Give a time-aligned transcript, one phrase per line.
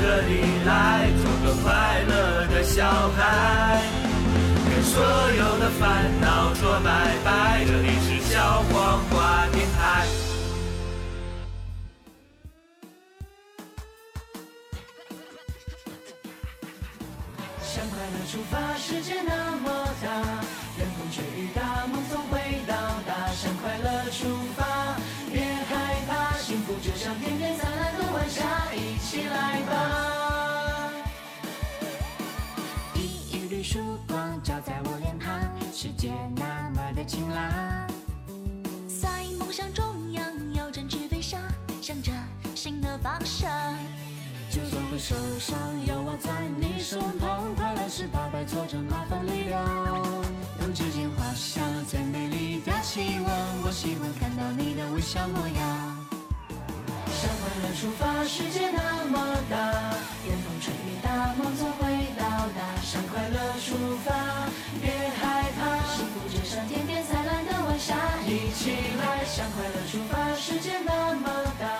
[0.00, 0.49] 这
[45.40, 46.30] 会受伤，有我在
[46.60, 49.64] 你身旁，快乐是打败挫折麻烦力量。
[50.60, 53.32] 用指尖画下最美丽的期望，
[53.64, 55.96] 我喜欢看到你的微笑模样。
[57.08, 59.16] 向快乐出发，世界那么
[59.48, 59.56] 大，
[60.28, 61.88] 任风吹雨打，梦总会
[62.20, 62.60] 到达。
[62.84, 64.12] 向快乐出发，
[64.80, 67.96] 别害怕，幸福就像天边灿烂的晚霞，
[68.28, 69.24] 一起来。
[69.24, 71.79] 向快乐出发，世界那么大，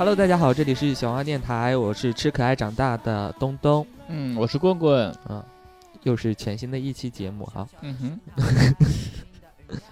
[0.00, 5.14] Hello，大家好，这里是小花电台，我是吃可爱长大的东东，嗯，我是棍棍。
[5.28, 5.44] 嗯
[6.04, 7.68] 又是全新的一期节目哈。
[7.82, 8.20] 嗯哼，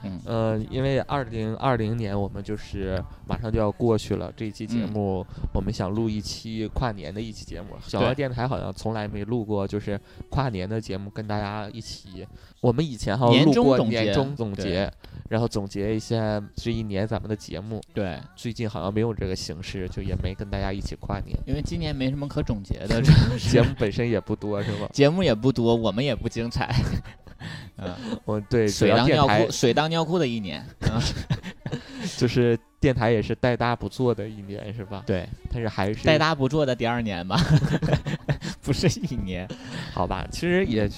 [0.02, 7.68] 嗯呃，因为二零二零年我们就是马上就要过去了，这一期节嗯目我们想录一期跨年的一期节目。
[7.82, 12.26] 小花对电台好像从来没录过，就是跨年的节目，跟大家一起。
[12.60, 14.92] 我们以前哈年录过终总结年终总结，
[15.28, 17.80] 然后总结一下这一年咱们的节目。
[17.94, 21.38] 对，最近好像没有这个形式，就也没跟大家一起跨年。
[21.46, 23.00] 因为今年没什么可总结的，
[23.38, 24.88] 节目本身也不多，是吧？
[24.92, 26.74] 节目也不多，我们也不精彩。
[27.78, 30.64] 嗯， 我对水当尿裤，水当尿裤的一年。
[30.90, 31.00] 嗯，
[32.16, 35.02] 就是电台也是带搭不做的一年，是吧？
[35.06, 37.40] 对，但是还是带搭不做的第二年吧，
[38.62, 39.48] 不是一年。
[39.92, 40.88] 好吧，其实也，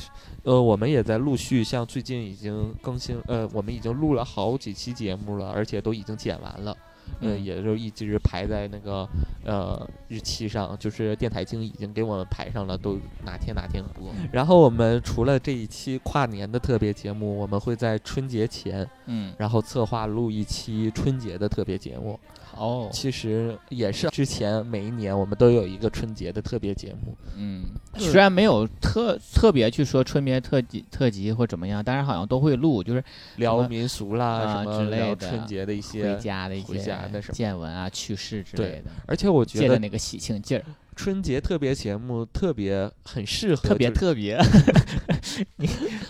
[0.42, 6.76] 呃，我们也在陆续，像最近已经更新，呃，我们已经录了好几期节目了，而且都已经剪完了，
[7.20, 9.08] 呃，嗯也就一直排在那个
[9.44, 14.12] 呃日期上，就是电台经已经给我们排上了，都哪天哪天播。
[14.32, 22.18] 然后我们除了这一期跨年的特别节目，我们会在春节前，嗯，然后策划录一期春节的特别节目。
[22.60, 27.64] 哦，其实也是之前每一年我们都有一个春节的特别节目，嗯，
[27.96, 33.02] 虽然没有特特别去说春节特辑特辑或怎么样，但是好像都会录，就是
[33.36, 36.20] 聊民俗啦，啊什么聊之类的春节的一些回。
[36.20, 37.34] 家的一回些家的什么。
[37.34, 44.38] 见闻啊、趣事之类的，而且我觉得那个喜庆劲儿，春节特别节目特别很适合，特别特别。
[45.56, 45.66] 你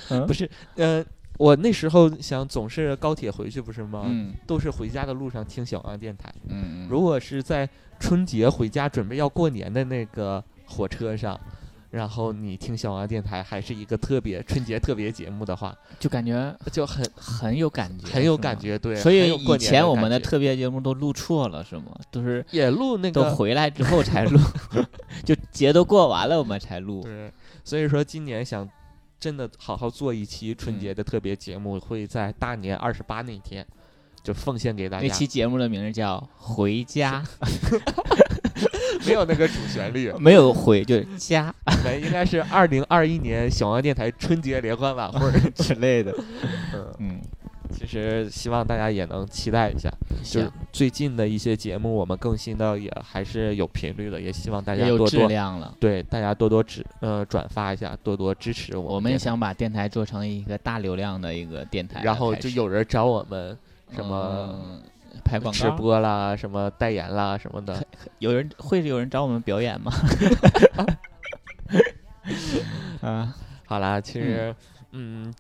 [0.09, 0.27] 嗯？
[0.27, 1.05] 不是，呃，
[1.41, 4.03] 我那时候想总是高铁回去不是吗？
[4.05, 6.31] 嗯都是回家的路上听小王电台。
[6.47, 7.67] 嗯，如果是在
[7.99, 11.41] 春节回家准备要过年的那个火车上，
[11.93, 18.37] 然后你听小王电台还是一个特别春节特别节目的话，就感觉就很很有感觉，很有。
[18.37, 18.95] 感觉，对。
[18.97, 21.85] 所以以前我们的特别节目都录错了，是吗？
[22.11, 24.39] 都是也录那都个回来之后才录，
[25.25, 27.03] 就节都过完了我们才录。
[27.03, 27.33] 对，
[27.65, 28.69] 所以说今年想
[29.21, 33.65] 真的好好做一期春嗯节的特别节目，会在大年二十八那天
[34.23, 35.07] 就奉献给大家。
[35.07, 37.23] 那期节目的名字叫《回家
[39.07, 41.55] 没有那个主旋律》，， 没有回就是家
[41.85, 45.31] 没应该是二零二一年小王电台春节联欢晚会。
[45.57, 46.15] 之类的。
[46.75, 47.20] 嗯，嗯，其
[47.93, 49.91] 实希望大家也能期待一下，
[50.23, 55.75] 就是，最近的一些节目我们更新的也还是有频率的，也希望大家也有质多多量了。
[55.81, 63.57] 对大家多多支呃转发一下，多多支持我们我们也想把电台做成一个大流量的一个电台，然后就有人找我们
[63.95, 64.51] 什么。
[64.53, 64.83] 嗯
[65.25, 67.85] 拍广告，直播啦，什么代言啦，什么的，
[68.21, 69.93] 有人会有人找我们表演吗？
[73.03, 73.35] 啊，
[73.67, 74.57] 好啦，其实，嗯，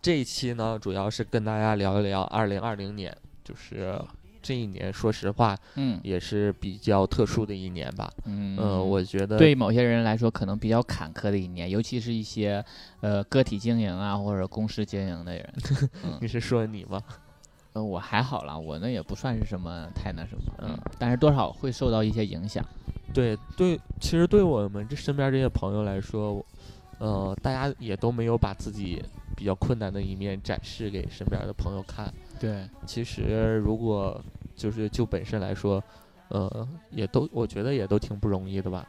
[0.00, 4.00] 这一期呢，主要是跟大家聊一聊二零二零年，就是
[4.43, 8.11] 这一年，说实话，嗯也是比较特殊的一年吧。
[8.25, 12.64] 嗯嗯，我觉得对某些人来说可能比较坎坷的一年，尤其是一些
[13.00, 15.55] 呃个体经营啊或者公司经营的人。
[16.20, 17.03] 你是说你吗？
[17.73, 22.64] 呃，我还好啦，我那也不算是什么太那什么，嗯嗯，但是多少会受到一些影响。
[23.12, 26.44] 对对，其实对我们这身边这些朋友来说，
[27.00, 29.02] 呃，大家也都没有把自己
[29.35, 32.12] 比较困难的一面展示给身边的朋友看。
[32.38, 34.23] 对，其实如果
[34.55, 35.82] 就是就本身来说，
[36.29, 38.87] 呃，也都我觉得也都挺不容易的吧。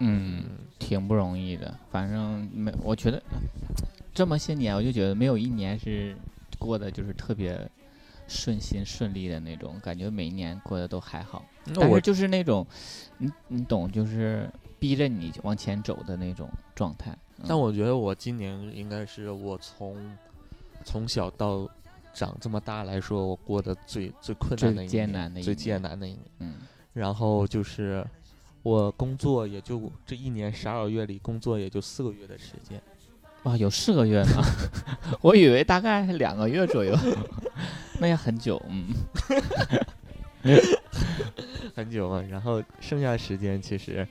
[0.00, 0.44] 嗯，
[0.78, 1.74] 挺不容易的。
[1.90, 3.22] 反正没，我觉得
[4.12, 6.14] 这么些年，我就觉得没有一年是
[6.58, 7.58] 过得就是特别
[8.28, 11.42] 顺心顺利的那种感觉，每一年过得都还好。
[11.74, 12.66] 但是就是那种，
[13.16, 17.16] 你你懂，就是逼着你往前走的那种状态。
[17.44, 19.96] 嗯但我觉得我今年应该是我从
[20.84, 21.68] 从小到
[22.12, 26.20] 长这么大来说，我过得最最困难的一年艰难的一最艰难的一年。
[26.40, 26.54] 嗯
[26.94, 28.06] 然后就是
[28.62, 32.80] 我工作也就这一年十二个月里工作也就四个月的时间，
[33.42, 34.42] 哇，有四个月呢，
[35.20, 36.96] 我以为大概两个月左右，
[37.98, 38.62] 那也很久。
[38.68, 38.86] 嗯，
[41.74, 42.22] 很久嘛。
[42.22, 44.06] 然后剩下的时间其实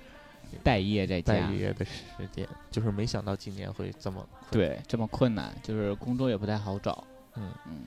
[0.64, 7.04] 待业在家，待业的时间，就是没想到今年会这么困对，这么困难，就是工作也不太好找。
[7.36, 7.86] 嗯嗯，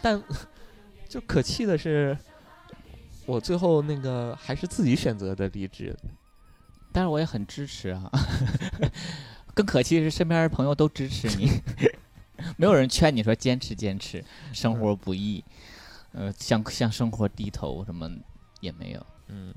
[0.00, 0.22] 但
[1.08, 2.16] 就可气的是，
[3.26, 5.96] 我最后那个还是自己选择的离职。
[6.92, 8.08] 但是我也很支持啊。
[9.52, 11.48] 更可气的是，身边的朋友都支持你，
[12.56, 15.44] 没有人劝你说坚持坚持，生活不易，
[16.12, 18.10] 呃，向向生活低头，什么
[18.60, 19.06] 也没有。
[19.28, 19.54] 嗯，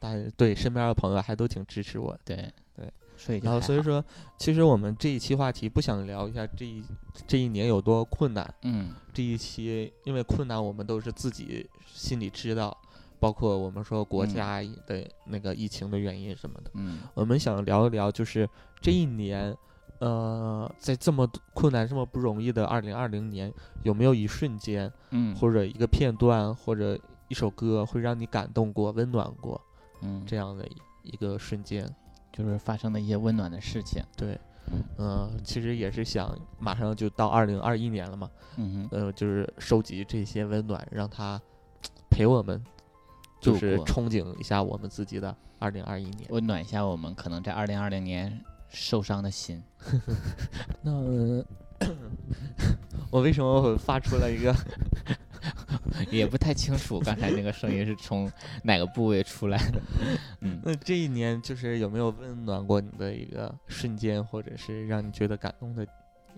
[0.00, 2.18] 但对身边的朋友还都挺支持我的。
[2.24, 4.02] 对对，所以然后，所以说，
[4.38, 6.82] 其实我们这一期话题不想聊一下这一
[7.28, 8.54] 这一年有多困难。
[8.62, 12.76] 嗯这一期因为困难，我们都是自己心里知道，
[13.18, 16.70] 包括我们说国嗯家的那个疫情的原因什么的。
[16.74, 18.48] 嗯我们想聊一聊，就是
[18.80, 19.54] 这一年，
[19.98, 23.52] 呃，在这么困难、这么不容易的二零二零年，
[23.82, 26.98] 有没有一瞬间，嗯，或者一个片段，或者
[27.28, 29.60] 一首歌，会让你感动过、温暖过
[30.02, 30.76] 嗯，这样的一
[31.12, 31.88] 一个瞬间？
[32.32, 34.00] 就是发生的一些温暖的事情。
[34.16, 34.38] 对，
[34.70, 41.40] 嗯嗯、其实也是想马上就到二零二一年了嘛，嗯哼，呃，就是收集这些温暖，让它
[42.08, 42.62] 陪我们，
[43.40, 46.28] 就是憧憬一下我们自己的二零二一年。
[46.30, 49.60] 温暖一下我们可能在二零二零年受伤的心。
[50.82, 50.92] 那
[53.10, 54.54] 我为什么会发出了一个？
[56.10, 58.30] 也不太清楚刚才那个声音是从
[58.62, 59.80] 哪个部位出来的。
[60.40, 65.86] 嗯，那这一年就是有没有温暖过你的一个瞬间，或者是让你觉得感动的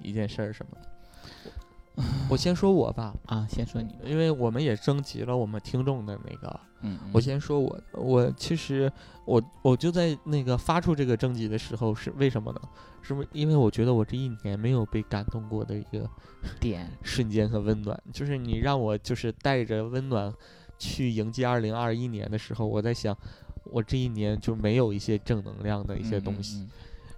[0.00, 2.02] 一件事儿什么的？
[2.31, 3.94] 我先说我吧，啊，先说你。
[4.04, 8.90] 因为我们也征集了我们听众的那个，嗯，我先说我，我其实
[9.25, 12.61] 我我就在那个发出这个征集的时候是为什么呢？
[13.00, 16.08] 是不是因为我觉得我这一年没有被感动过的一个
[16.61, 20.32] 点， 瞬间和温暖，就是你让我就是带着温暖
[20.79, 23.17] 去迎接二零二一年的时候，我在想，
[23.64, 26.58] 我这一年就没有一些正能量的一些东西。
[26.58, 26.70] 嗯。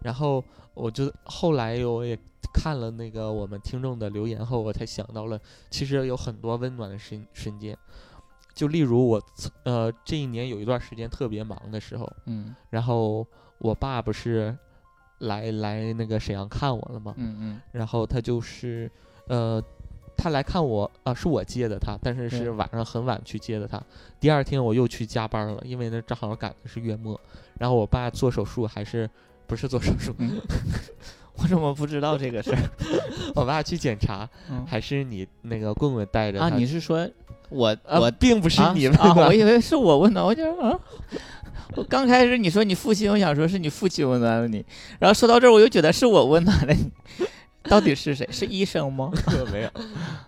[0.03, 0.45] 然后
[0.75, 2.19] 我就后来我也
[2.53, 5.41] 看了那个我们听众的留言后，我才想到了，
[5.71, 7.77] 其实有很多温暖的瞬瞬间。
[8.55, 9.23] 就例如我
[9.65, 13.27] 呃这一年有一段时间特别忙的时候，嗯然后
[13.59, 14.57] 我爸不是
[15.19, 17.15] 来来那个沈阳看我了吗？
[17.19, 18.91] 嗯嗯然后他就是，
[19.29, 19.63] 呃，
[20.17, 23.83] 他来看我啊、是我接的他，但是是晚上很晚去接的他。
[24.21, 27.19] 第二天我又去加班了，因为那正好赶的是月末。
[27.59, 29.09] 然后我爸做手术还是
[29.47, 30.15] 不是做手术？
[30.19, 30.41] 嗯，
[31.39, 32.59] 我怎么不知道这个事儿？
[33.35, 37.09] 我爸去检查，嗯还是你那个棍棍带着啊，他你是说
[37.55, 39.15] 我啊我并不是啊你们啊？
[39.15, 40.79] 吧我以为是我问的，我就啊。
[41.77, 44.65] 我刚开始你说你父亲，我想说是你父亲温暖了你，
[45.01, 46.91] 然后说到这儿我又觉得是我温暖了你，
[47.69, 48.29] 到底是谁？
[48.31, 49.11] 是医生吗？
[49.51, 49.71] 没有，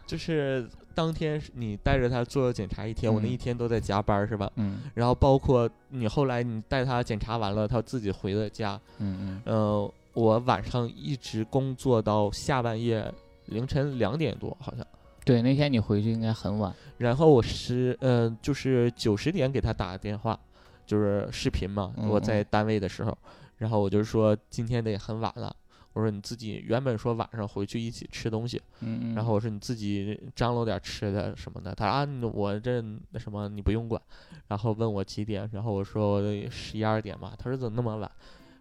[0.07, 4.51] 就是当天你带着他做检查一天，我那嗯一天都在加班是吧？
[4.57, 13.13] 嗯然后包括你后来你带他检查完了，他自己回了家，嗯呃，我晚上一直工作到下半夜
[13.47, 14.85] 凌晨两点多好像，
[15.27, 16.73] 对，那天你回去应该很晚。
[16.99, 20.39] 然后我十呃就是九十点给他打个电话，
[20.87, 23.19] 就是视频嘛，嗯我在单位的时候，
[23.59, 25.55] 然后我就说今天得很晚了。
[25.95, 29.15] 我说你自己原本说晚上回去一起吃东西，嗯嗯。
[29.17, 31.75] 然后我说你自己张罗点吃的什么的。
[31.75, 32.81] 他说啊，我这
[33.11, 34.01] 那什么你不用管。
[34.47, 37.35] 然后问我几点，然后我说十一二点吧。
[37.37, 38.09] 他说怎么那么晚？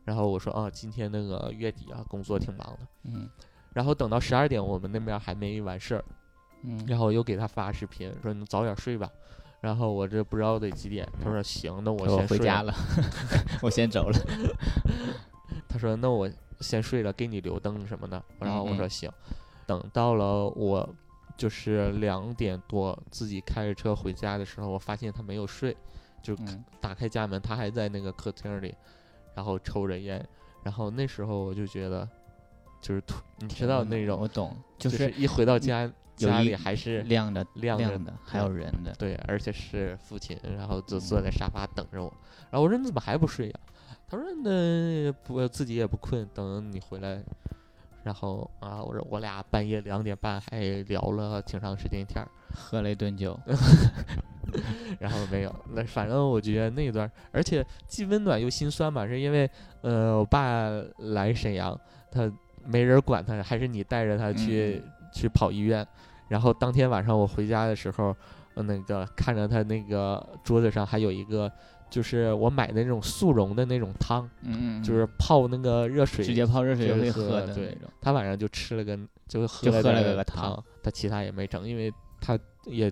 [0.06, 2.88] 然后我说啊，今天那个月底啊，工作挺忙的。
[3.04, 3.30] 嗯
[3.74, 6.06] 然后等到十二点，我们那边还没完事儿，
[6.66, 9.10] 嗯，然后我又给他发视频说你早点睡吧。
[9.62, 12.74] 然后我这不知道得几点，他说行，那我我先睡回家了，
[13.64, 14.20] 我先走了。
[15.68, 16.30] 他说那我
[16.60, 18.22] 先睡了，给你留灯什么的。
[18.40, 19.10] 然后我说行。
[19.66, 20.88] 等到了我
[21.36, 25.76] 就是两点多自己开着车回家的时候，我发现他没有睡，
[26.22, 28.76] 就嗯打开家门，他还在那个客厅里，
[29.34, 30.24] 然后抽着烟。
[30.62, 32.08] 然后那时候我就觉得，
[32.86, 38.94] 就是突，你知道那种我，懂，就就是一回到家，家里还是亮的亮着亮的，还有人的。
[39.00, 42.14] 对，而且是父亲，然后就坐在沙发等着我。
[42.52, 43.60] 然后我说你怎么还不睡呀、
[44.08, 47.24] 他说那不自己也不困，等你回来，
[48.04, 53.36] 然后啊，我说我俩半夜两点半还聊了挺长时间天儿，喝了一顿酒，
[55.02, 59.50] 然后没有，那反正我觉得那段，而且既温暖又心酸嘛，是因为
[59.82, 61.76] 呃，我爸来沈阳，
[62.12, 62.32] 他
[62.66, 64.82] 没人管他，还是你带着他去、
[65.14, 65.88] 去跑医院，
[66.28, 68.16] 然后当天晚上我回家的时候，
[68.56, 71.52] 呃那个看着他那个桌子上还有一个。
[71.88, 77.88] 就是我买的那种速溶的那种汤，嗯嗯，就是泡那个热水，直接泡热水喝的那种。
[78.02, 80.56] 他晚上就吃了个，就喝了了点儿个汤。
[80.56, 82.92] 汤，他其他也没整，因为他也，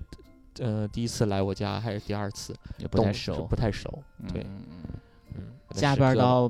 [0.60, 4.02] 呃，第一次来我家还是第二次，也不太熟，不太熟，
[4.32, 4.46] 对。
[4.46, 6.50] 嗯加班到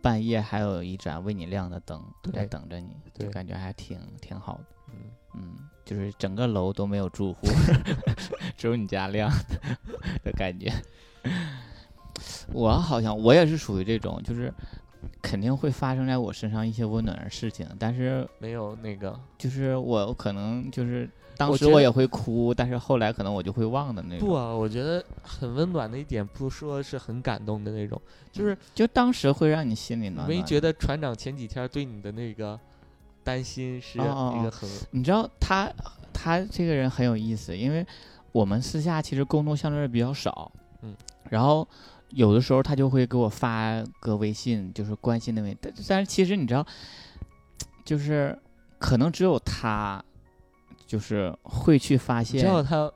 [0.00, 2.02] 半夜还有一盏为你亮的灯
[2.32, 4.64] 在等着你，就对感觉还挺挺好的。
[4.88, 4.94] 嗯
[5.34, 7.46] 嗯，就是整个楼都没有住户，
[8.56, 9.30] 只有你家亮
[10.24, 10.72] 的感觉。
[12.52, 14.52] 我好像我也是属于这种，就是
[15.20, 24.28] 肯定会发生在我身上一些温暖的事情，但是没有那个就是我可能就是当时我也会哭，但是后来可能我就会忘的那种。
[24.28, 27.98] 不啊，我觉得很温暖的一点，不说是很感动的那种，
[28.32, 30.28] 就是就当时会让你心里暖暖。
[30.28, 32.58] 没觉得船长前几天对你的那个
[33.22, 35.72] 担心是哦哦哦一个很你知道他
[36.12, 37.86] 他这个人很有意思，因为
[38.32, 40.50] 我们私下其实沟通相对比较少，
[40.82, 40.92] 嗯，
[41.30, 41.66] 然后
[42.10, 46.66] 有的时候他就会给我发个微信，就是关心的问，但但是其实你知道，
[47.84, 48.36] 就是
[48.78, 50.02] 可能只有他，
[50.88, 52.90] 就是会去发你现知，道他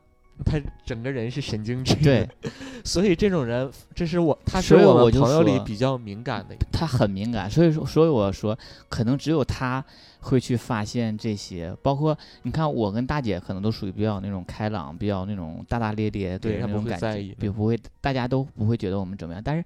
[0.44, 2.26] 他整个人是神经质，对，
[2.82, 8.58] 所以这种人，这是我他是所以我我就们朋友里比较敏感的，他很敏感，所以说，所以我说，
[8.88, 9.84] 可能只有他
[10.20, 19.42] 会去发现这些，包括你看，我跟大姐可能都属于比较那种开朗，比较那种大大咧咧，对他不人那种感觉会在意，也不会，大家都不会觉得我们怎么样。
[19.44, 19.62] 但是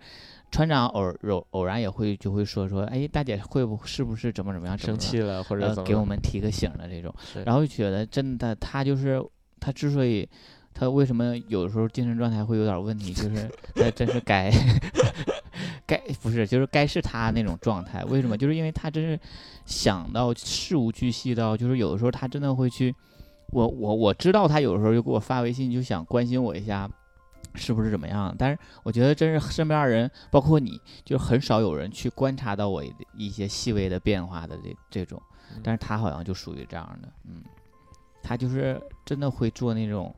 [0.50, 7.12] 船长偶偶偶然也会就会说说，哎，大姐会不是不是怎么怎么样，生气了或者，呃，给我们提个醒的这种。
[7.45, 9.23] 然后就觉得真的，他就是
[9.61, 10.26] 他之所以
[10.73, 14.50] 他为什么有的时候精神状态会有点问题，就是他真是该
[15.85, 18.03] 该不是就是该是他那种状态。
[18.05, 18.38] 为什么？
[18.38, 19.19] 就是因为他真是
[19.67, 22.95] 想到事无巨细到，就是有的时候他真的会去，
[23.50, 26.88] 我我我知道他有的时候就给我发微信，就想关心我一下。
[27.57, 28.35] 是不是怎么样？
[28.39, 32.85] 但是我觉得真是身边的人，包括你，就是很少有人去观察到我
[33.17, 35.21] 一些细微的变化的这这种。
[35.55, 37.43] 嗯但是他好像就属于这样的，嗯，
[38.21, 40.13] 他就是真的会做那种，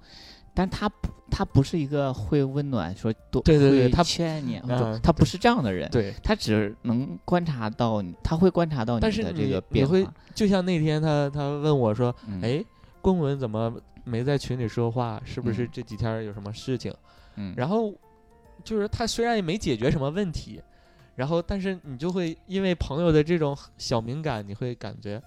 [0.55, 4.59] 但他不，他不是一个会温暖说多，对对对他劝你，
[5.03, 12.65] 他不是这样的人，对，他只能观察到你，他会观察到你的这个变化，就像那天他他问我说，嗯，哎，
[13.03, 13.73] 公文怎么
[14.05, 15.21] 没在群里说话？
[15.27, 16.91] 是不是嗯这几天有什么事情？
[16.91, 16.97] 嗯，
[17.57, 17.95] 然后
[18.65, 20.61] 就是他虽然也没解决什么问题，
[21.15, 25.23] 然后但是你就会因为朋友的这种小敏感，你会感觉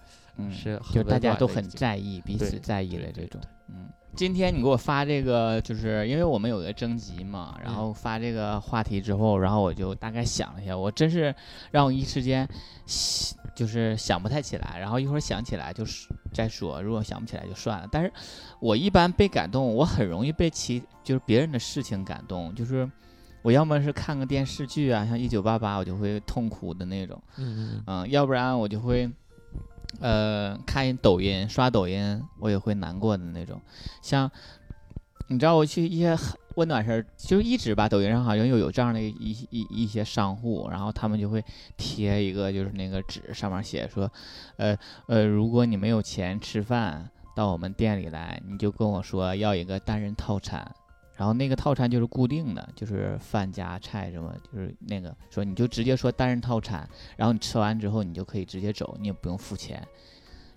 [0.48, 3.50] 嗯是就大家都很在意，彼此在意对对的这种对。
[3.70, 11.34] 嗯，今天你给我发这个，就是因为我们有个征集嘛，然嗯后发这个话题之后，然后我就大概想了一下，我真是
[11.72, 12.48] 让我一时间
[12.86, 17.88] 想就是想不太起来，然后一会儿想起来就是再说，如果想不起来就算了。
[17.92, 18.12] 但是
[18.60, 22.90] 我一般被感动，我很容易被其就是别人的事情感动，就是。
[23.44, 29.10] 我要么是看个电视剧啊，像《一九八八》，我就会痛哭的那种，嗯嗯嗯，要不然我就会，
[30.00, 33.62] 呃，看抖音刷抖音，我也会难过的那种。
[34.02, 34.30] 像
[35.28, 36.18] 你知道，我去一些
[36.56, 41.44] 温暖事儿，就一直吧，抖音上好像又有这样的一一一些商户，然后他们就会
[41.78, 44.12] 贴一个就是那个纸，上面写说，
[44.58, 50.70] 呃呃，如果你没有钱吃饭，到我们店里来，你就跟我说要一个单人套餐。
[51.22, 59.88] 然后那个套餐就是固定的，就是饭加菜什么，就是那个说你就直接说单人套餐，然后你吃完之后你就可以直接走，你也不用付钱，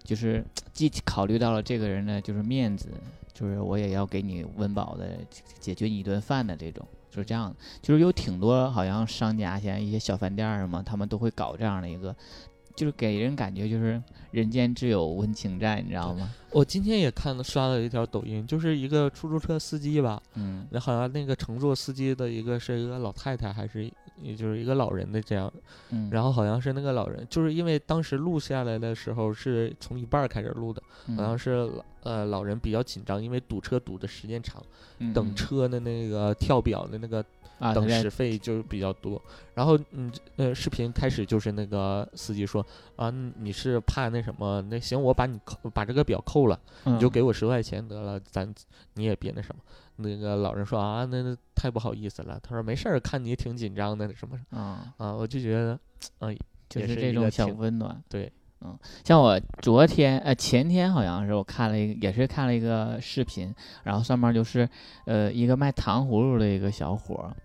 [0.02, 0.42] 就是
[0.72, 2.88] 既考虑到了这个人的就是面子，
[3.34, 5.18] 就是我也要给你温饱的
[5.60, 12.16] 解决你一顿饭的这种，就是这样，就是有挺多好像商家现在一些小饭店什么，他们都会搞这样的一个，
[12.74, 16.28] 就是给人感觉就是人间自有温情在，你知道吗？
[16.50, 23.90] 我今天也看了刷了一条抖音，就是一个出租车司机吧，嗯那好像那个乘坐司机的一个是一个老太太，还是
[24.22, 25.52] 也就是一个老人的这样，
[25.90, 31.70] 嗯，然后好像是那个老人，就是因为当时录下来的时候是从一半儿开始录的，嗯好像是
[32.02, 34.62] 呃老人比较紧张，因为堵车堵的时间长，
[34.98, 37.24] 嗯等车的那个跳表的那个
[37.58, 39.20] 啊，等时费就比较多。
[39.54, 42.64] 然后嗯呃视频开始就是那个司机说
[42.96, 44.60] 啊你是怕那什么？
[44.62, 48.52] 那行我把你扣把这个表扣了，你就嗯给我十块钱得了，咱
[48.94, 49.60] 你也别那什么。
[49.96, 55.78] 那个老人说啊那那太不好意思了，他说没事儿，看你挺紧张的什么啊，啊，我就觉得
[56.18, 56.28] 啊
[56.68, 58.02] 就是这种小温暖。
[58.08, 64.68] 对，嗯，像我昨天呃前天好像是我看了一个，也是看了一个视频，然后上面就是
[65.06, 67.36] 呃一个卖糖葫芦的一个小伙儿，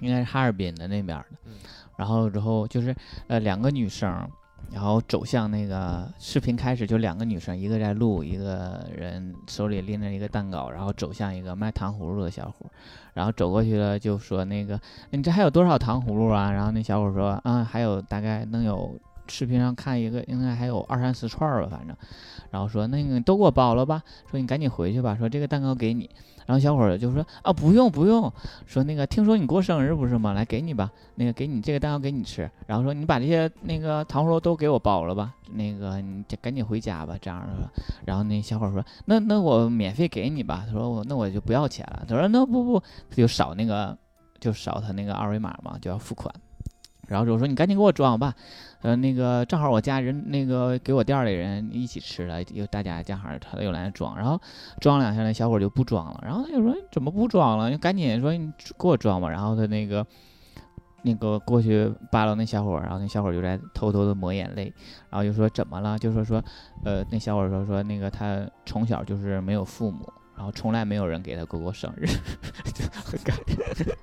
[0.00, 1.52] 应该是哈尔滨的那边儿的，嗯
[1.96, 2.94] 然后之后就是
[3.28, 4.28] 呃两个女生。
[4.74, 12.66] 然后走向那个视频开始，就两个女生，一个在录，一个人手里拎着一个蛋糕，然后走向一个卖糖葫芦的小伙，
[13.12, 14.78] 然后走过去了，就说那个
[15.10, 16.50] 你这还有多少糖葫芦啊？
[16.50, 21.96] 然后那小伙说啊，还有大概能有视频上看一个，应该还有二三十串吧，反正，
[22.50, 26.10] 然后说那个都给我包了吧，说你赶紧回去吧，说这个蛋糕给你。
[26.46, 28.32] 然后小伙儿就说啊，不用不用，
[28.66, 30.32] 说那个听说你过生日不是吗？
[30.32, 32.50] 来给你吧，那个给你这个蛋糕给你吃。
[32.66, 37.70] 然后说你把这些那个糖葫芦都给我包了吧，那个你赶紧回家吧，这样的。
[38.04, 42.04] 然后那小伙儿说那那我免费给你吧，他说我那我就不要钱了。
[42.08, 43.96] 他说那不不，他就扫那个
[44.40, 46.34] 就扫他那个二维码嘛，就要付款。
[47.06, 48.34] 然后就说你赶紧给我装吧，
[48.84, 54.38] 呃，那个正好我家人那个给我店里人一起吃了，又大家正好他又来装，然后
[54.78, 57.70] 装两下，那小伙就不装了，然后他就说怎么不装了？
[57.70, 59.30] 你赶紧说你给我装吧。
[59.30, 60.06] 然后他那个
[61.00, 64.70] 那个过去扒拉那小伙，然后那小伙就在偷偷的抹眼泪，
[65.08, 65.98] 然后就说怎么了？
[65.98, 66.44] 就说说，
[66.84, 72.04] 呃，那小伙说说那个他从小就是没有父母，然后从来没有人给他过过生日，
[72.74, 73.96] 就很感人，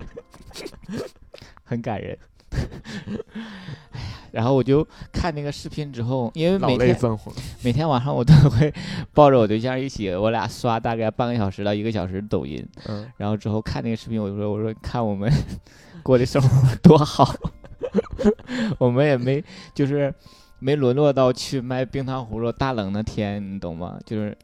[1.63, 2.17] 很感人。
[2.51, 6.97] 哎呀，然后我就看那个视频之后，因为每天。
[7.63, 8.73] 每天晚上我都会
[9.13, 15.31] 抱着我对象一起，我俩刷大概半个小时到一个小时抖音，嗯，然后之后看那个视频，我就说我说看我们
[16.03, 17.31] 过的生活多好，
[18.79, 19.43] 我们也没
[19.75, 20.13] 就是
[20.59, 23.97] 没沦落到去卖冰糖葫芦，大冷的天，你懂吗？
[24.05, 24.37] 就是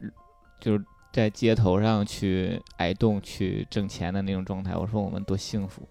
[0.60, 4.76] 就是在街头上去挨冻去挣钱的那种状态。
[4.76, 5.88] 我说我们多幸福，就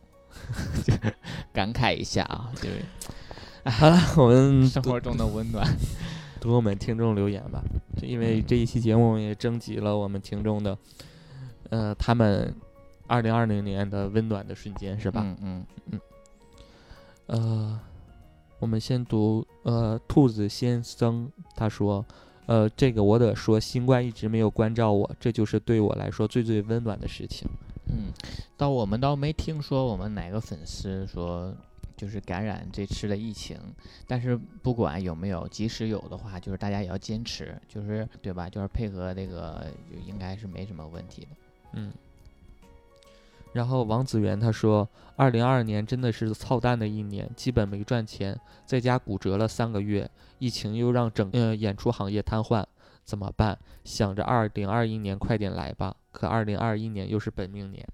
[1.54, 2.84] 感慨一下啊，就是
[3.70, 5.68] 好了，我们生活中的温暖。
[6.40, 7.62] 读我们听众留言吧，
[8.00, 10.78] 就因为这一期节目也征集了我们听众的，
[11.70, 12.54] 呃，他们
[13.08, 15.22] 二零二零年的温暖的瞬间，是吧？
[15.24, 16.00] 嗯嗯嗯
[17.26, 17.80] 呃，
[18.60, 22.06] 我们先读呃，兔子先生他说，
[22.46, 27.50] 呃，这个我得说，新冠一直没有关照我，这就是对我来说最最温暖的事情。
[27.90, 28.12] 嗯，
[28.56, 31.56] 倒我们倒没听说我们哪个粉丝说
[31.96, 33.58] 就是感染这次的疫情，
[34.06, 38.50] 但是不管有没有，即使有的话，就是大家也要坚持，就是对吧？
[38.50, 41.28] 就是配合这个，就应该是没什么问题的。
[41.74, 41.92] 嗯。
[43.54, 52.64] 然后王子源他说，二零二二年真的是操蛋的一年，基本没赚钱，在家骨折了三个月，疫情又让整呃演出行业瘫痪，
[53.04, 53.58] 怎么办？
[53.84, 57.88] 想着二零二一年快点来吧，可二零二一年又是本命年。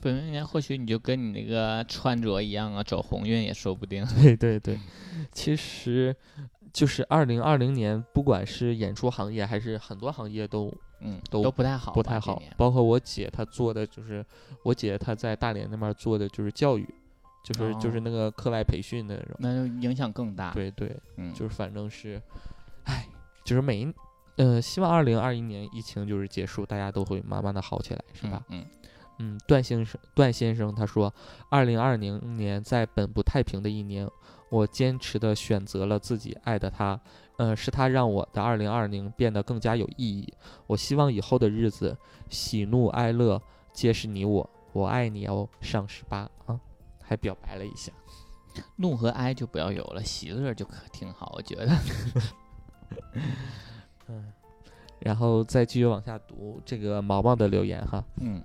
[0.00, 4.06] 本命年或许你就跟你那个穿着一样啊，走鸿运也说不定。
[4.22, 4.78] 对对对，
[5.32, 6.14] 其实
[6.72, 12.40] 就是二零二零年，不管是演出行业还是很多行业都嗯，都都不太好，不太好。
[12.56, 14.24] 包括我姐她做的就是，
[14.62, 16.88] 我姐她在大连那边做的就是教育，
[17.42, 19.36] 就是就是哦那个课外培训的那种。
[19.40, 22.22] 那就影响更大。，对对，嗯，就是反正是，
[22.84, 23.06] 唉，
[23.44, 23.92] 就是每一，
[24.40, 28.42] 呃，希望二零二一年疫情就是结束，大家都会慢慢的好起来，是吧？
[28.48, 28.64] 嗯，
[29.18, 31.12] 嗯，段先生，段先生他说，
[31.50, 34.08] 二零二零年在本不太平的一年，
[34.48, 36.98] 我坚持的选择了自己爱的他，
[37.36, 40.32] 呃，是他让我的二零二零变得更加有意义。
[40.66, 41.94] 我希望以后的日子，
[42.30, 43.42] 喜怒哀乐
[43.74, 46.58] 皆是你我，我爱你哦，上十八啊，
[47.02, 47.92] 还表白了一下。
[48.76, 51.76] 怒和哀就不要有了，喜乐就可挺好，我觉得。
[54.10, 54.24] 嗯，
[54.98, 58.04] 然后再继续往下读这个毛毛的留言哈。
[58.20, 58.40] 嗯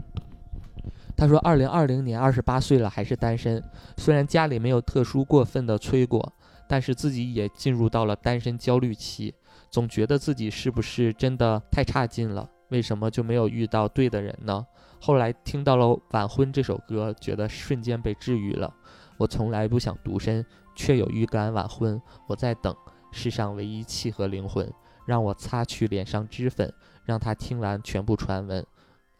[1.17, 3.63] 他说：“二零二零年二十八岁了，还是单身。
[3.95, 6.34] 虽然家里没有特殊过分的催过，
[6.67, 9.34] 但是自己也进入到了单身焦虑期，
[9.71, 12.49] 总觉得自己是不是真的太差劲了？
[12.67, 14.67] 为什么就没有遇到对的人呢？
[14.99, 18.73] 后来听到了《晚婚》这首歌，觉得瞬间被治愈了。
[19.17, 21.99] 我从来不想独身，却有预感晚婚。
[22.28, 22.75] 我在等
[23.13, 24.69] 世上唯一契合灵魂，
[25.06, 26.74] 让我擦去脸上脂粉，
[27.06, 28.65] 让他听完全部传闻。”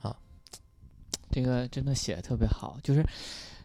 [0.02, 0.15] 啊
[1.32, 3.06] 这个真的写的特别好，就是，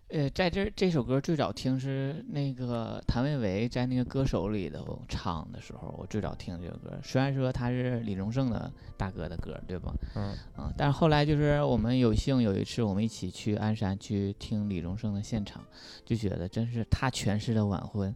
[0.09, 6.99] 呃，在这这首歌最早听是那个谭维维在那个歌手里头唱的时候，我最早听这个歌。
[7.05, 9.93] 虽然说他是李宗盛的大哥的歌，对吧？
[10.17, 15.63] 嗯啊，但是后来就是我们有幸有一次我们一起去鞍山去听李宗盛的现场，
[16.05, 18.13] 就觉得真是他诠释的晚婚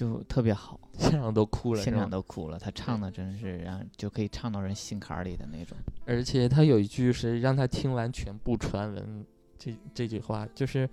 [0.00, 2.58] 就特别好， 现场都哭了，现场都哭了。
[2.58, 5.76] 他唱的真是让就可以唱到人心坎儿里的那种。
[6.06, 9.26] 而且他有一句是让他听完全部传闻，
[9.58, 10.88] 这这句话就是，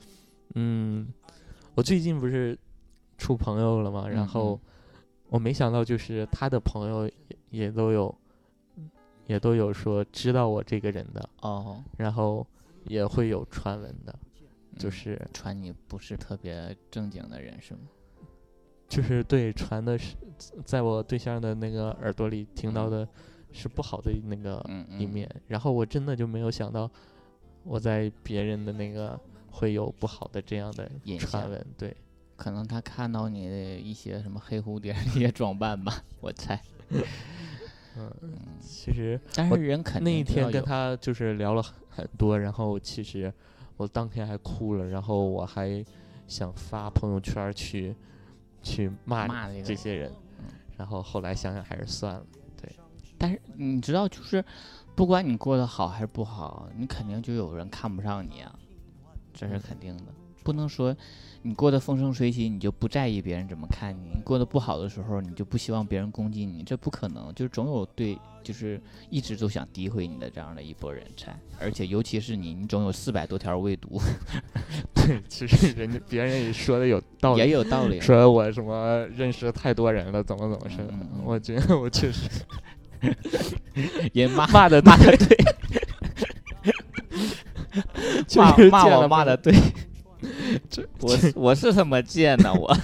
[0.56, 1.08] 嗯，
[1.74, 2.58] 我最近不是
[3.18, 4.60] 处朋友了嘛，然嗯后
[5.30, 8.14] 我没想到就是他的朋友也也都有，
[9.26, 12.46] 也都有说知道我这个人的，哦，然后
[12.88, 14.14] 也会有传闻的，
[14.78, 17.80] 就嗯是传你不是特别正经的人是吗？
[18.88, 20.16] 就是对传的是
[20.66, 23.08] 在我对象的那个耳朵里听到的
[23.52, 24.64] 是不好的那个
[24.98, 26.90] 一面，然后我真的就没有想到
[27.64, 29.20] 我在别人的那个
[29.52, 31.96] 会有不好的这样的传闻，对，
[32.36, 36.62] 可能他看到你的一些什么黑蝴蝶一些装扮吧，我猜。
[36.90, 37.04] 嗯，
[38.22, 43.34] 嗯，其实但是人肯定那一天跟他就是聊了很很多，然后其实
[43.76, 45.84] 我当天还哭了，然后我还
[46.28, 47.96] 想发朋友圈儿去
[48.64, 50.46] 去骂骂这些人嗯，
[50.78, 52.26] 然后后来想想还是算了。
[52.62, 52.72] 对
[53.18, 54.44] 但是你知道，就是
[54.96, 58.54] 不管你过得好还是不好，你肯定就有人看不上你啊，
[59.34, 60.06] 这是嗯肯定的。
[60.48, 60.96] 不能说
[61.42, 67.34] 你过得风生水起，你就不在意别人怎么看你；你过得不好的时候，你就不希望别人攻击你，这不可能。
[67.36, 74.00] 就是总有对，就是一直都想诋毁你的这样的一波人才，而且尤其是你，你总有四百多条未读，
[74.96, 78.00] 对， 其实人家别人也说的有道理也，有道理。
[78.00, 82.30] 说我什么认识太多人了，怎么怎么是的嗯我觉得我确实
[84.14, 85.38] 也骂骂的骂的对，
[88.70, 89.54] 骂我骂的对，
[90.70, 92.54] 这我是我是什么贱呢？
[92.54, 92.78] 我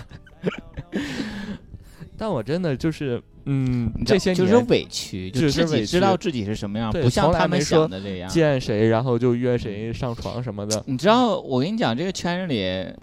[2.17, 8.29] 但我真的就是嗯，你这些就是年委屈，就是委自己知道自己是什么样，不像他们说想的这样。
[8.29, 12.93] 见谁然后就约谁上床什么的，你知道，我跟你讲，这个圈子里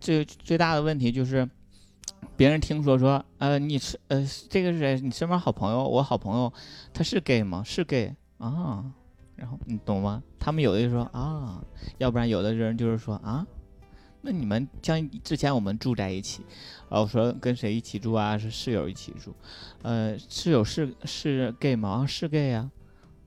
[0.00, 1.46] 最最大的问题就是，
[2.36, 5.00] 别人听说说，呃，你是呃这个是谁？
[5.00, 6.52] 你身边好朋友，我好朋友，
[6.94, 7.62] 他是 gay 吗？
[7.64, 8.84] 是 gay 啊。
[9.34, 10.22] 然后你懂吗？
[10.38, 11.60] 他们有的就说啊，
[11.98, 13.44] 要不然有的人就是说啊，
[14.22, 16.42] 那你们像之前我们住在一起，
[16.88, 18.38] 然后说跟谁一起住啊？
[18.38, 19.34] 是室友一起住，
[19.82, 21.88] 呃，室友是是 gay 吗？
[21.88, 22.70] 啊，是 gay 啊。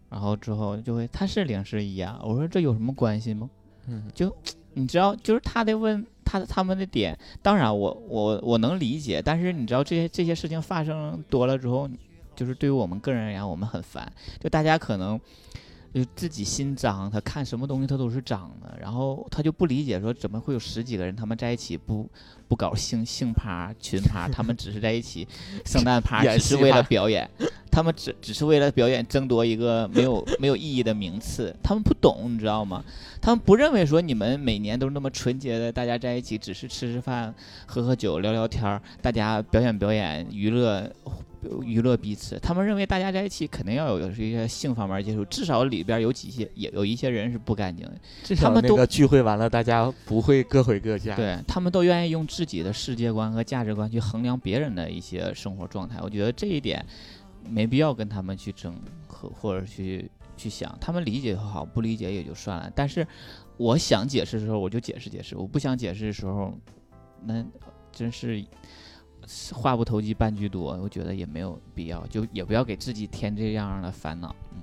[0.09, 3.49] 然后之后就会他是零是一啊，我说这有什么关系吗？
[3.87, 4.33] 嗯，就
[4.73, 11.89] 你知道，就是他得问他他们的点，当然我我我能理解，但是你知道这些这些事情发生多了之后，
[12.35, 14.09] 就是对于我们个人而言，我们很烦。
[14.39, 15.19] 就大家可能
[15.95, 22.05] 就自己心脏，他看什么东西他都是脏的，然后他就不理解说怎么会有十几个人他们在一起不
[22.49, 25.25] 不搞性性趴群趴，他们只是在一起
[25.65, 27.29] 圣诞趴，只是为了表演。
[27.71, 32.81] 他们只只是为了表演争夺一个没有没有意义的名次，他们不懂，你知道吗？
[33.21, 40.89] 他们不认为说你们每年都是那么纯洁的，大家在一起只是吃吃饭、喝喝酒、聊聊天儿，大家表演表演、娱乐
[41.63, 42.39] 娱乐彼此。
[42.39, 55.99] 他们认为大家在一起肯定要有有一些性方面接触，至少里边有几些也有一些人是不干净的，他们都聚会完了，大家不会各回各家。，对他们都愿意用自己的世界观和价值观去衡量别人的一些生活状态。
[56.01, 56.85] 我觉得这一点
[57.49, 58.75] 没必要跟他们去争
[59.07, 62.71] 和或者去去想，他们理解就好，不理解也就算了。
[62.75, 63.05] 但是
[63.57, 66.53] 我想解释的时候，我就解释解释；我不想解释的时候，
[67.23, 67.43] 那
[67.91, 68.43] 真是
[69.53, 70.77] 话不投机半句多。
[70.81, 74.35] 我觉得也没有必要，就也不要给自己添这样的烦恼。
[74.51, 74.59] 嗯，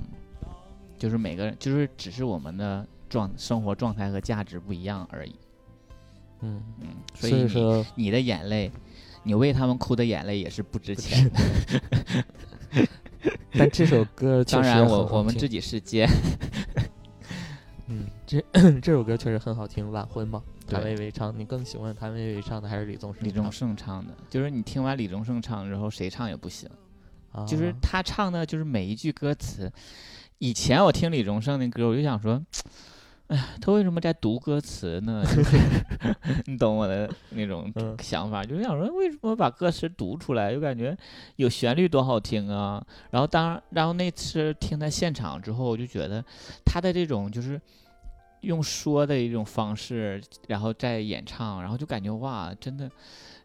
[0.98, 5.34] 就是每个人，就是只是我们的状生活状态和价值不一样而已。
[6.40, 8.70] 嗯，嗯，所所以说你的眼泪，
[9.22, 12.86] 你为他们哭的眼泪也是不值钱的。
[13.52, 16.08] 但这首歌当然我，我们自己是奸。
[18.32, 21.36] 嗯，这 这首歌确实很好听，《晚婚》嘛，谭维维唱。
[21.38, 23.24] 你更喜欢谭维维唱的还是李宗盛？
[23.24, 26.68] 李宗盛唱的，就是你听完李宗盛唱之后，谁唱也不行。
[27.32, 29.70] 啊，就是他唱的，就是每一句歌词。
[30.38, 32.42] 以前我听李宗盛的歌，我就想说，
[33.28, 35.22] 哎呀，他为什么在读歌词呢？
[35.24, 35.56] 就是
[36.46, 40.52] 你懂我的那种嗯想法，就是想说，为什么把歌词读出来？
[40.54, 40.96] 就感觉
[41.36, 42.84] 有旋律多好听啊。
[43.10, 46.24] 然后当然，然后那次听他现场之后，我就觉得
[46.64, 47.60] 他的这种就是
[48.42, 52.88] 用说的一种方式，然后再演唱，然后就感觉哇，真的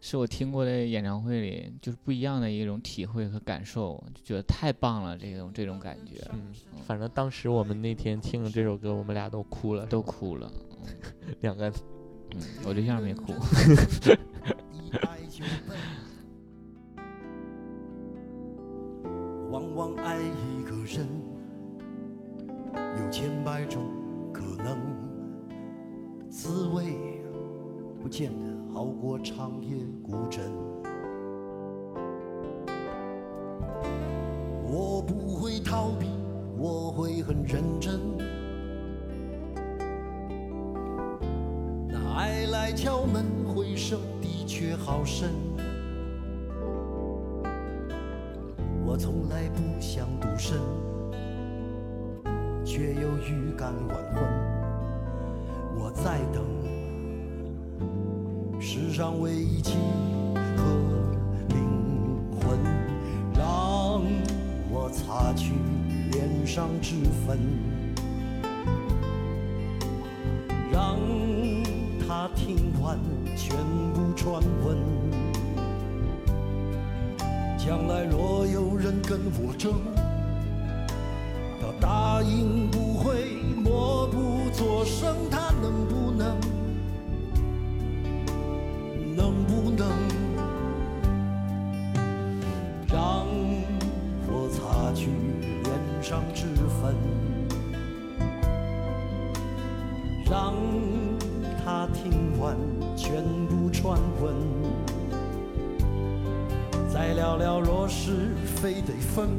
[0.02, 6.54] 是我听过的演唱会里就是不一样的一种体会和感受，就觉得太棒了，这种这种感觉嗯，
[6.86, 10.52] 反正当时我们那天听了这首歌，我们俩都哭了，都哭了。
[11.42, 11.70] 两个
[12.36, 13.34] 嗯，我对象没哭。
[19.50, 21.08] 往往爱一个人，
[23.00, 23.82] 有千百种
[24.38, 24.78] 可能，
[26.30, 27.24] 滋味
[28.00, 30.44] 不见得好过长夜孤枕。
[34.64, 36.06] 我不会逃避，
[36.56, 38.00] 我会很认真。
[41.88, 45.32] 那爱来敲门，回声的确好深。
[48.86, 50.60] 我从来不想独身，
[52.68, 54.22] 却又预感晚婚。
[55.74, 56.44] 我在等
[58.60, 59.78] 世上唯一契
[60.58, 60.64] 合
[61.48, 62.60] 灵魂，
[63.34, 64.04] 让
[64.70, 65.54] 我擦去
[66.12, 67.40] 脸上脂粉，
[70.70, 71.00] 让
[72.06, 73.00] 他听完
[73.38, 73.56] 全
[73.94, 74.78] 部传闻。
[77.58, 79.74] 将来若有人跟我争，
[81.80, 86.38] 答应不会默不作声，他能不能？
[89.16, 89.88] 能不能
[92.88, 93.26] 让
[94.28, 95.10] 我擦去
[95.64, 96.46] 脸上脂
[96.82, 96.96] 粉，
[100.30, 100.54] 让
[101.64, 102.56] 他听完
[102.96, 104.36] 全部传闻？
[106.88, 109.30] 再聊聊，若是非得分，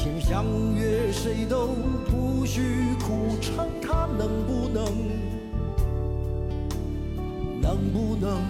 [0.00, 0.44] 先相
[0.76, 1.74] 约谁都
[2.06, 4.84] 不许苦撑，他能不能？
[7.60, 8.40] 能不能？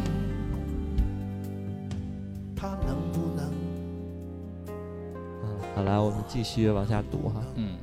[2.55, 3.51] 他能不能？
[4.67, 7.43] 嗯，好来，我们继续往下读哈。
[7.55, 7.79] 嗯，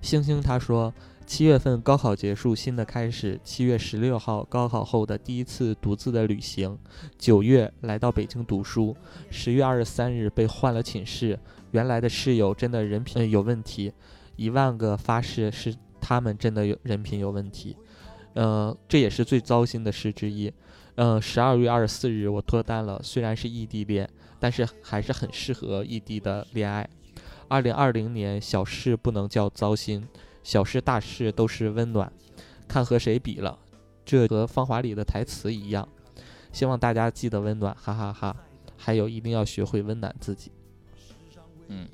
[0.00, 0.94] 星星他说，
[1.26, 3.40] 七月份高考结束，新的开始。
[3.42, 6.78] 七月十六号，高考后的第一次独自的旅行。
[7.18, 8.96] 九月来到北京读书。
[9.28, 11.36] 十月二十三日被换了寝室，
[11.72, 13.92] 原来的室友真的人品有问题，
[14.36, 17.76] 一万个发誓是他们真的有人品有问题。
[18.34, 20.52] 呃，这也是最糟心的事之一。
[20.94, 26.88] 呃，十二月二十四日我脱单了，虽然是异地恋，但是还是很适合异地的恋爱。
[27.48, 30.06] 二零二零年，小事不能叫糟心。
[30.42, 32.12] 小事大事都是温暖，
[32.66, 33.58] 看和谁比了。
[34.04, 35.86] 这和《芳华》里的台词一样。
[36.52, 38.36] 希望大家记得温暖，哈哈哈
[38.76, 40.50] 还有，一定要学会温暖自己。
[41.72, 41.88] 嗯，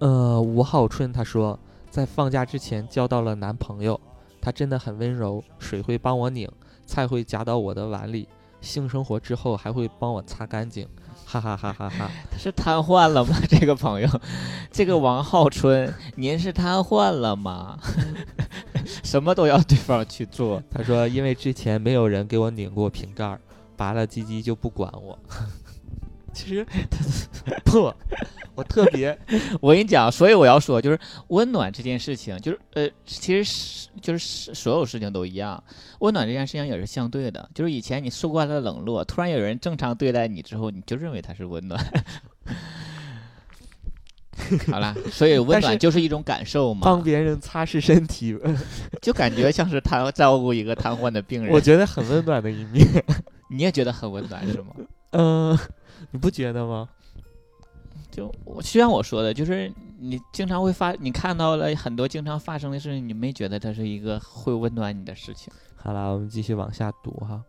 [0.00, 1.58] 呃，吴浩春他说，
[1.90, 4.00] 在放假之前交到了男朋友，
[4.40, 6.50] 他真的很温柔，水会帮我拧，
[6.84, 8.28] 菜会夹到我的碗里，
[8.60, 10.88] 性生活之后还会帮我擦干净，
[11.24, 12.10] 哈哈哈哈哈。
[12.28, 13.36] 他是瘫痪了吗？
[13.48, 14.08] 这个朋友，
[14.72, 17.78] 这个王浩春，您是瘫痪了吗？
[19.04, 20.60] 什么都要对方去做。
[20.68, 23.40] 他说，因为之前没有人给我拧过瓶盖儿，
[23.76, 25.16] 拔了鸡鸡就不管我。
[26.36, 26.66] 其实
[27.64, 27.90] 不，
[28.54, 29.18] 我特别
[29.58, 35.62] 我跟你讲，所以我要说，就是温暖这件事情，就是呃，其实是就是所有事情都一样，
[36.00, 37.48] 温暖这件事情也是相对的。
[37.54, 41.82] 就是以前你受惯了冷落，突然有人正常对待你之后，你就认为他是温暖。
[44.70, 48.38] 好啦，所以 温暖就是一种感受嘛帮，别人擦拭身体，
[49.00, 51.50] 就感觉像是他照顾一个瘫痪的病人。
[51.50, 52.86] 我觉得很温暖的一面。
[53.48, 54.66] 你也觉得很温暖是吗？
[55.12, 55.56] 嗯、
[56.16, 56.88] 你不觉得吗？
[58.10, 65.52] 就我就像我说的，就是你经常会发，你看到了很多经常发生的事情，你没觉得它是一个会温暖你的事情。
[65.74, 67.44] 好了，我们继续往下读哈。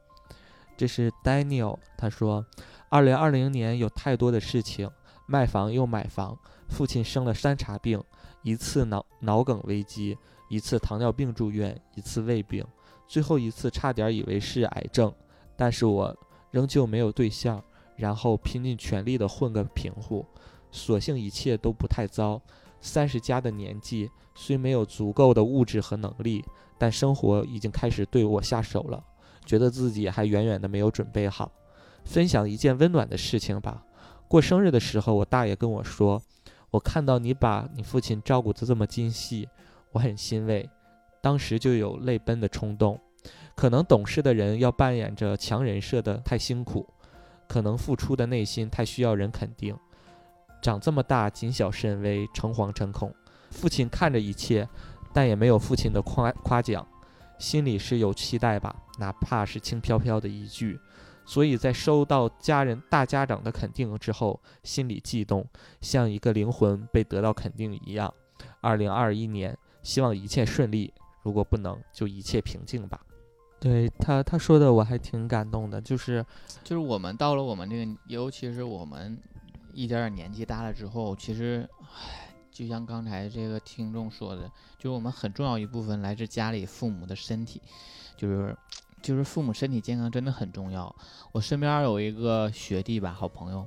[0.75, 2.45] 这是 Daniel，他说，
[2.89, 4.91] 二零二零年有太多的事情，
[5.27, 8.03] 卖房又买房，父亲生了三茬病，
[8.43, 10.17] 一次脑脑梗危机，
[10.49, 12.65] 一次糖尿病住院，一次胃病，
[13.07, 15.09] 最后一次差点以为是癌症，
[15.55, 16.13] 但是我
[16.51, 17.63] 仍旧没有对象，
[17.97, 20.25] 然后拼尽全力的混个平户，
[20.71, 22.41] 所幸一切都不太糟。
[22.79, 26.45] 三十加的年纪，虽没有足够的物质和能力，
[26.77, 29.03] 但生活已经开始对我下手了，
[29.45, 31.51] 觉得自己还远远的没有准备好。
[32.05, 33.83] 分享一件温暖的事情吧。
[34.27, 36.21] 过生日的时候，我大爷跟我说
[36.71, 39.49] ：“我看到你把你父亲照顾得这么精细，
[39.91, 40.69] 我很欣慰。”
[41.19, 42.99] 当时就有泪奔的冲动。
[43.55, 46.87] 可能懂事的人要扮演着强人设的太辛苦，
[47.47, 49.77] 可能付出的内心太需要人肯定。
[50.61, 53.13] 长这么大，谨小慎微，诚惶诚恐。
[53.51, 54.67] 父亲看着一切，
[55.13, 56.85] 但也没有父亲的夸夸奖，
[57.37, 60.79] 心里是有期待吧，哪怕是轻飘飘的一句。
[61.25, 65.45] 所以在收到家人大家长的肯定之后，心里悸动，
[65.81, 68.13] 像一个灵魂被得到肯定一样。
[68.61, 73.01] 二零二一年，希望一切顺利，如果不能，就一切平静吧。
[73.59, 76.23] 对他他说的我还挺感动的，就是
[76.63, 79.17] 就是我们到了我们这个，尤其是我们
[79.73, 84.43] 一点点年纪大了之后，其实，唉，就像刚才这个听众说的，
[84.77, 87.61] 就是我们很重要一部分来自家里父母的身体，
[88.15, 88.55] 就是
[89.01, 90.95] 就是父母身体健康真的很重要。
[91.31, 93.65] 我身边有一个学弟吧，好朋友，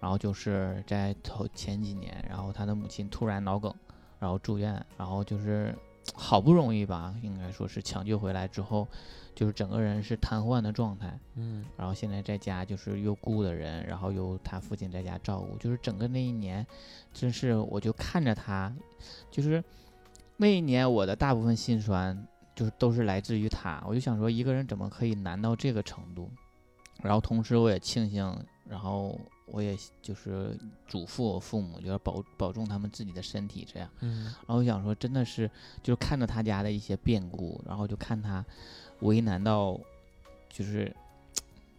[0.00, 3.74] 然后就是在头前几年，然后他的母亲突然脑梗，
[4.20, 5.76] 然后住院，然后就是
[6.14, 8.86] 好不容易吧，应该说是抢救回来之后，
[9.34, 11.18] 就是整个人是瘫痪的状态。
[11.36, 16.66] 嗯然后现在在家就是又雇的人，然后又他父亲在家照顾，就是整个那一年，
[17.12, 18.72] 真是我就看着他，
[19.30, 19.62] 就是
[20.36, 26.28] 那一年我的大部分心酸就是都是来自于他，我就想说一个人怎么可以难到这个程度，
[27.00, 28.36] 然后同时我也庆幸，
[28.68, 33.88] 然后我也就是嘱咐我父母，就是保保重他们自己的身体这样。
[34.00, 35.50] 嗯然后我想说，真的是
[35.82, 38.44] 就是看着他家的一些变故，然后就看他
[39.00, 39.78] 为难到
[40.48, 40.94] 就是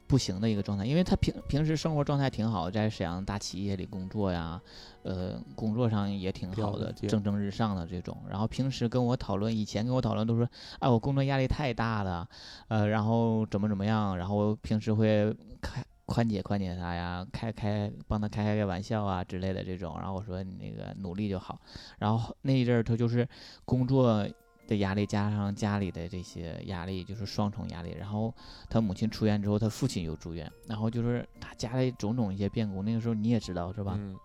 [0.07, 4.61] 不行的一个状态，因为他平平时生活状态挺好，在沈阳大企业里工作呀，
[5.03, 8.15] 呃，工作上也挺好的，蒸蒸日上的这种。
[8.29, 10.47] 然后平时跟我讨论，以前跟我讨论都说，
[10.79, 12.27] 哎，我工作压力太大了，
[12.67, 15.83] 呃，然后怎么怎么样，然后平时会开。
[16.05, 21.59] 宽解宽解他呀，开开帮他开开个玩笑啊之类的这种，然后我说你那个努力就好，
[21.97, 23.27] 然后那一阵儿他就是
[23.63, 24.27] 工作
[24.67, 27.95] 的压力加上家里的这些压力，就是双重压力。
[27.97, 28.33] 然后
[28.69, 32.83] 他母亲出院之后，他父亲又住院，然后就是他家里种种一些变故。
[32.83, 33.95] 那个时候你也知道是吧？
[33.97, 34.15] 嗯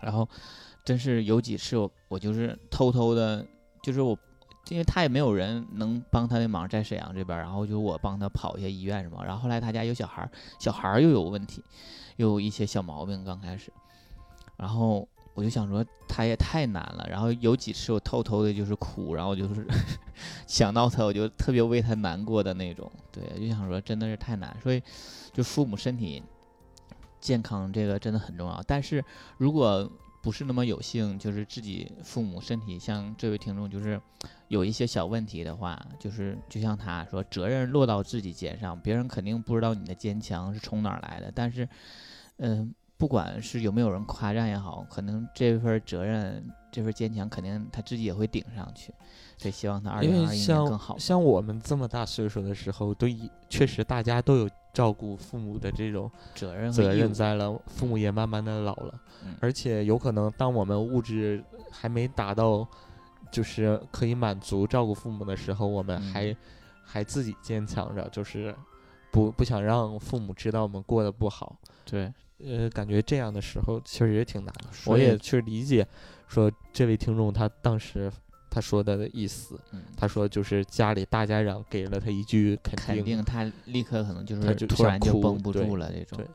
[0.00, 0.28] 然后
[0.84, 3.44] 真是有几次我我就是偷偷的，
[3.82, 4.16] 就是我。
[4.70, 11.62] 因为他也没有人能帮他的忙，在沈阳这边，然后就我帮他跑一些医院什么，然后后来他家有小孩，小孩又有问题，
[12.16, 13.70] 又有一些小毛病，刚开始，
[14.56, 19.66] 然后我就想说他也太难了，然后有几次我偷偷的就是哭，然后就是
[20.46, 24.82] 想到他我就特别为他难过的那种，对，就想说真的是太难，所以
[25.32, 26.22] 就父母身体
[27.20, 29.04] 健康这个真的很重要，但是
[29.36, 29.90] 如果
[30.24, 34.00] 不是那么有幸，就是自己父母身体像这位听众就是
[34.48, 41.68] 有一些小问题的话，就是就像他说，责任落到自己肩上，别人肯定不知道你的坚强是从哪儿来的，但是，
[42.38, 48.94] 嗯、不管是有没有人夸赞也好，可能这份责任、这份坚强，肯定他自己也会顶上去。
[49.36, 50.96] 所以希望他二因零二一年更好。
[50.96, 62.66] 像我们这么大岁数的时候，都已确实大家都有照顾父母的这种责任责任在了，父母也慢慢的老了，嗯而且有可能当我们物质还没达到，
[63.30, 66.36] 就是可以满足照顾父母的时候，我们嗯还、
[66.84, 68.54] 还自己坚强着，就是
[69.12, 71.56] 不不想让父母知道我们过得不好。
[71.84, 72.12] 对，
[72.44, 74.64] 呃，感觉这样的时候确实也挺难的。
[74.86, 75.86] 我也去理解，
[76.26, 78.10] 说这位听众他当时
[78.54, 82.86] 他说的意思，嗯，他说就是家里大家长给了他一句肯定。
[82.94, 86.16] 肯定他立刻可能就他就是突然就绷不住了那种。
[86.16, 86.26] 对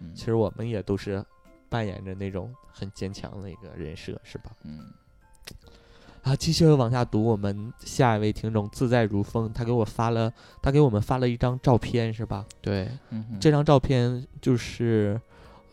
[0.00, 1.24] 嗯，其实我们也都是
[1.70, 4.50] 扮演着那种很坚强的一个人设，是吧？
[4.64, 4.92] 嗯，
[6.22, 12.44] 啊，继续往下读，我们下一位听众自在如风，他给我发了，他给我们发了一张照片，是吧？
[12.60, 15.18] 对，嗯，这张照片就是，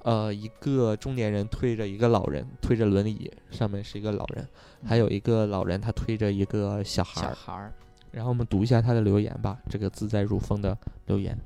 [0.03, 4.47] 呃，一个中年人推着一个老人，推着轮椅，上面是一个老人，
[4.85, 7.29] 还有一个老人他推着一个小孩儿。
[7.29, 7.73] 小孩儿，
[8.11, 11.37] 然后我们读一下他的留言吧，这个自在如风的留言。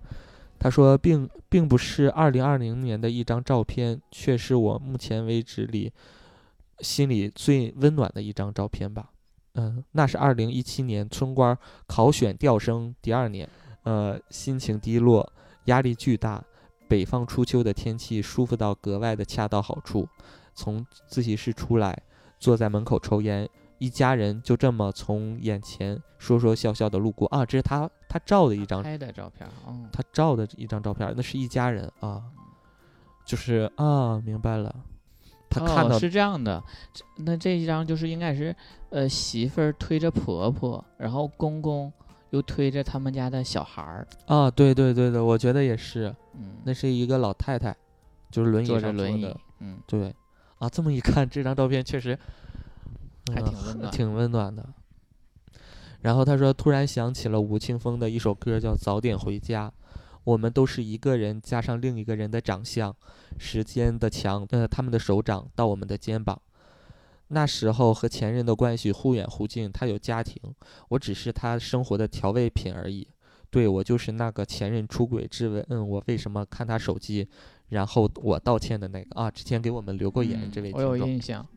[0.58, 5.92] 他说，并并不是二零二零年的一张照片，却是我目前为止里
[6.80, 9.10] 心里最温暖的一张照片吧。
[9.56, 13.48] 嗯，那是二零一七年村官考选调生第二年，
[13.84, 15.30] 呃，心情低落，
[15.66, 16.44] 压力巨大，
[16.88, 20.08] 北方初秋的天气舒服到格外的恰到好处。
[20.54, 22.02] 从自习室出来，
[22.46, 27.28] 坐在门口抽烟，一家人就这么从眼前说说笑笑的路过。
[27.30, 29.50] 啊，这是他他照的一张，拍的照片
[29.92, 32.22] 他照的一张照片，那是一家人啊，
[33.26, 34.76] 就是啊，明白了，
[35.50, 36.64] 他看到、哦、是这样的，
[37.18, 38.56] 那这一张就是应该是
[38.92, 41.92] 呃媳妇儿推着婆婆，然后公公
[42.30, 47.76] 又推着他们家的小孩儿，啊，对对对对，我觉得也是，嗯，那是一个老太太，
[48.30, 50.14] 就是轮椅坐上着轮椅的，，嗯，对，
[50.66, 52.18] 啊，这么一看，这张照片确实
[53.32, 54.68] 还嗯挺温暖挺温暖的。
[56.02, 59.70] 然后他说，突然想起了吴青峰的一首歌，叫《早点回家》。
[60.24, 62.96] 我们都是一个人加上另一个人的长相，
[63.38, 66.42] 时间的墙，呃，他们的手掌到我们的肩膀。
[67.28, 70.42] 那时候和前任的关系忽远忽近，他有家庭，
[70.90, 73.08] 我只是他生活的调味品而已。
[73.52, 77.28] 对我就是那个前任出轨质问，嗯，我为什么看他手机，
[77.70, 81.10] 然后我道歉的那个啊，之前给我们留过言，嗯这位我有听众。
[81.10, 81.48] 印象，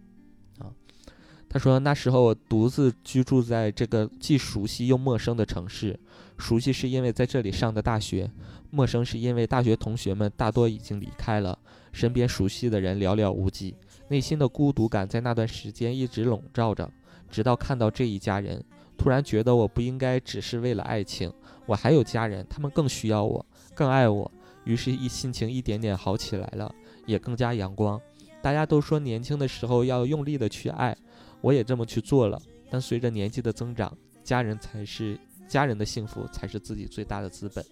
[1.50, 5.98] 他说那时候我独自居住在这个既熟悉又陌生的城市，
[6.36, 8.30] 熟悉是因为在这里上的大学，
[8.70, 11.58] 陌生是因为大学同学们大多已经离开了，
[11.90, 13.74] 身边熟悉的人寥寥无几，
[14.08, 16.90] 内心的孤独感在那段时间一直笼罩着，
[17.30, 18.62] 直到看到这一家人，
[18.98, 21.32] 突然觉得我不应该只是为了爱情，
[21.64, 24.30] 我还有家人，他们更需要我，更爱我，
[24.68, 26.72] 于是一心情一点点好起来了，
[27.06, 27.98] 也更加阳光。
[28.42, 30.94] 大家都说年轻的时候要用力的去爱。
[31.40, 32.38] 我也这么去做了，
[32.68, 37.64] 但随着年纪的增长，家人才是家人的幸福才是自己最大的资本。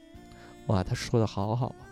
[0.69, 1.85] 哇，他说的好好啊！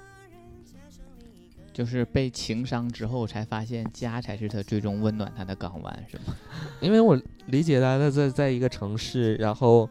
[1.73, 6.35] 就是被情伤之后，才发现家才是他最终温暖他的港湾，是吗？
[6.81, 9.91] 因为我理解他，他在在一个城市，然后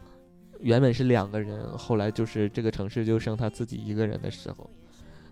[0.60, 4.70] 原本是两个人，后来就是这个城市就剩他自己一个人的时候，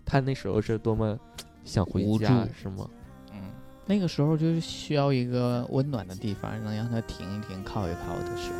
[0.05, 1.17] 他那时候是多么
[1.63, 2.87] 想回家，是吗？
[3.31, 3.39] 嗯，
[3.85, 8.57] 那个时候就是需要一个温暖的地方，能让他停一停、靠一靠的时候。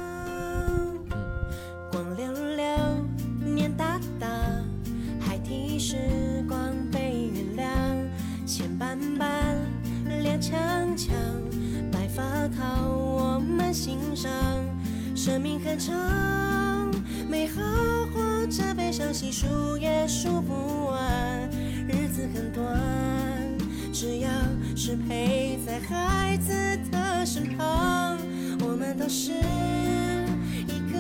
[1.91, 2.65] 光溜溜，
[3.53, 4.27] 年大大，
[5.19, 9.57] 还提时光被原谅，钱斑斑，
[10.23, 10.57] 脸强
[10.97, 11.13] 强，
[11.91, 12.23] 白发
[12.57, 14.31] 靠我们欣赏。
[15.15, 15.93] 生命很长，
[17.29, 17.61] 美好
[18.13, 21.49] 或者悲伤，细数也数不完。
[21.87, 22.79] 日子很短，
[23.91, 24.29] 只要
[24.75, 26.53] 是陪在孩子
[26.91, 28.19] 的身旁，
[28.59, 29.31] 我们都是
[30.67, 30.99] 一个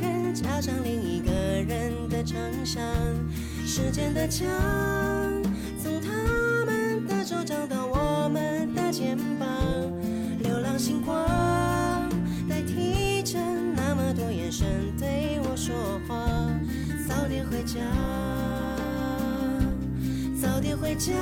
[0.00, 2.82] 人加上另一个人的长相。
[3.66, 4.46] 时间的墙，
[5.82, 9.46] 从他们的手掌到我们的肩膀，
[10.40, 11.14] 流浪星光
[12.48, 13.38] 代替着
[13.76, 14.66] 那么多眼神
[14.98, 15.74] 对我说
[16.08, 16.23] 话。
[17.54, 17.78] 回家，
[20.42, 21.20] 早点回家呀。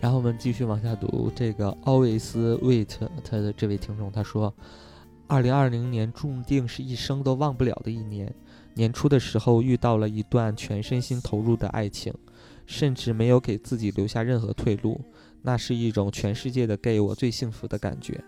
[0.00, 4.52] 然后我们继续往下读，这个 always wait 他的这位听众他说，
[5.30, 8.34] 二零二零年注定是一生都忘不了的一年。
[8.72, 12.12] 年初的时候遇到了一段全身心投入的爱情，
[12.64, 14.98] 甚至没有给自己留下任何退路，
[15.42, 18.18] 那是一种全世界的给我最幸福的感觉。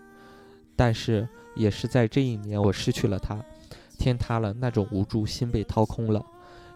[0.75, 3.43] 但是也是在这一年，我失去了他，
[3.97, 6.23] 天塌了，那种无助，心被掏空了，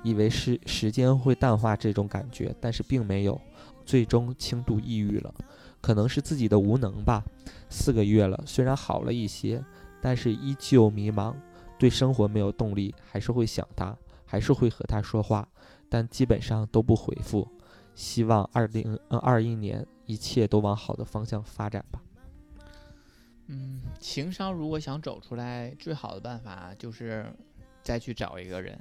[0.01, 3.39] 以为是时间会淡化这种感觉，但是并没有。
[3.85, 5.31] 最终轻度抑郁了，
[5.79, 7.23] 可能是自己的无能吧。
[7.69, 9.63] 四个月了，虽然好了一些，
[10.05, 11.33] 但是依旧迷茫，
[11.79, 15.49] 对生活没有动力，还是会想他，还是会和他说话，
[15.89, 17.47] 但基本上都不回复。
[17.95, 21.99] 希望二零二一年一切都往好的方向发展吧。
[23.47, 27.25] 嗯，情商如果想走出来，最好的办法就是
[27.81, 28.79] 再去找一个人，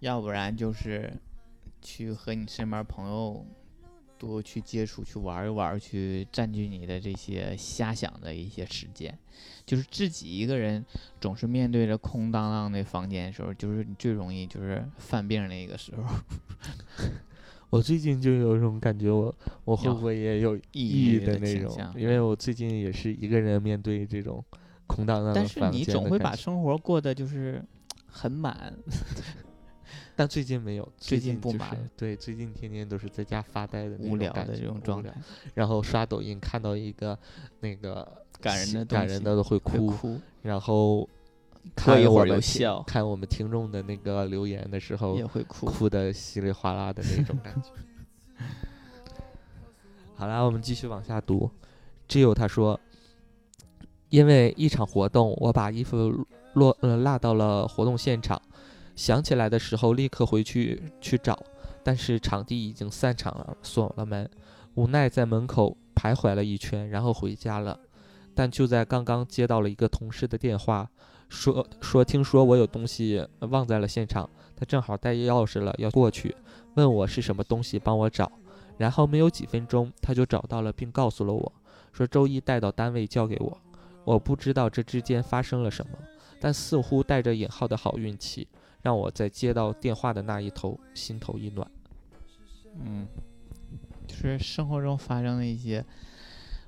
[0.00, 1.10] 要不然就是
[1.80, 3.46] 去和你身边朋友
[4.18, 9.16] 多去接触、去玩一玩、去占据你的这些瞎想的一些时间。
[9.64, 10.84] 就是自己一个人
[11.20, 16.04] 总是面对着空荡荡的房间的时候，就是你最容易就是犯病那个时候。
[17.70, 21.92] 我最近就有一种感觉，我我会要不会也有抑抑郁郁的那种？
[21.94, 24.42] 因为我最近也是一个人面对这种
[24.86, 27.62] 空荡荡的但是你总会把生活过得就是
[28.06, 28.74] 很满。
[30.18, 35.14] 但最近没有，最近就是近不满对，最近天天都是在家发呆的那无聊的种感觉这种状态，
[35.54, 37.16] 然后刷抖音看到一个
[37.60, 38.04] 那个
[38.40, 41.08] 感人的感人的都会会哭，哭，然后
[41.76, 42.40] 看一会儿
[42.84, 45.66] 看我们听众的那个留言的时候也，会哭。
[45.66, 47.70] 哭的稀里哗啦的那种感觉。
[50.18, 51.48] 好啦，我们继续往下读。
[52.08, 52.80] 只有他说，
[54.08, 58.42] 因为一场活动，我把衣服落呃落到了活动现场，
[58.98, 61.38] 想起来的时候立刻回去去找，
[61.84, 64.28] 但是场地已经散场了，锁了门，
[64.74, 67.78] 无奈在门口徘徊了一圈，然后回家了。
[68.34, 70.90] 但就在刚刚接到了一个同事的电话，
[71.28, 76.34] 说说听说我有东西忘在了现场，他正好带钥匙了，要过去，
[76.74, 78.32] 问我是什么东西，帮我找。
[78.78, 81.52] 然后没有几分钟，他就找到了，并告诉了我，
[81.92, 83.56] 说周一带到单位交给我。
[84.02, 85.92] 我不知道这之间发生了什么，
[86.40, 88.48] 但似乎带着引号的好运气，
[88.88, 91.70] 让我在接到电话的那一头心头一暖。
[92.82, 93.06] 嗯，
[94.06, 95.84] 就是生活中发生的一些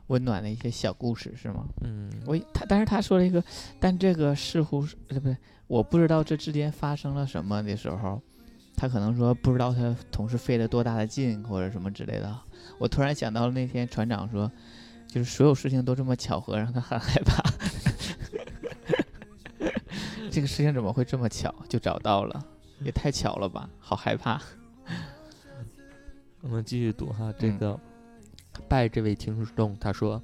[0.09, 1.65] 温暖的一些小故事，是吗？
[1.81, 3.43] 嗯，我他，但是他说了一个，
[3.79, 5.35] 但这个似乎是呃不对，
[5.67, 8.21] 我不知道这之间发生了什么的时候，
[8.77, 12.39] 他可能说不知道他同事费了多大的劲或者什么之类的。
[12.79, 14.53] 我突然想到了那天船长说，
[15.09, 17.43] 就是所有事情都这么巧合，让他很害怕。
[20.31, 22.47] 这个事情怎么会这么巧就找到了？
[22.83, 24.41] 也太巧了吧，好害怕。
[26.41, 27.81] 我们继续读哈，这嗯个
[28.69, 30.23] 拜这位听众他说，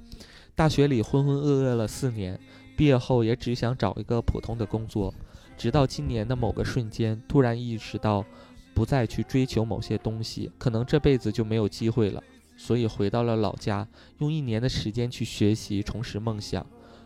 [0.55, 2.39] 大学里浑浑噩噩了四年，
[2.75, 5.13] 毕业后也只想找一个普通的工作，
[5.57, 8.25] 直到今年的某个瞬间，突然意识到，
[8.73, 12.23] 不再去追求某些东西，可能这辈子就没有机会了。
[12.55, 13.87] 所以回到了老家，
[14.17, 16.65] 用一年的时间去学习，重拾梦想。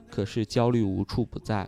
[0.10, 1.68] 可是焦虑无处不在，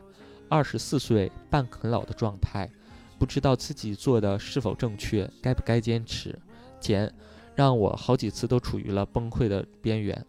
[0.54, 2.70] 二十四岁半啃老的状态，
[3.18, 6.40] 不知道自己做的是否正确，该不该坚持，
[6.80, 7.12] 减，
[7.56, 10.24] 让我好几次都处于了崩溃的边缘。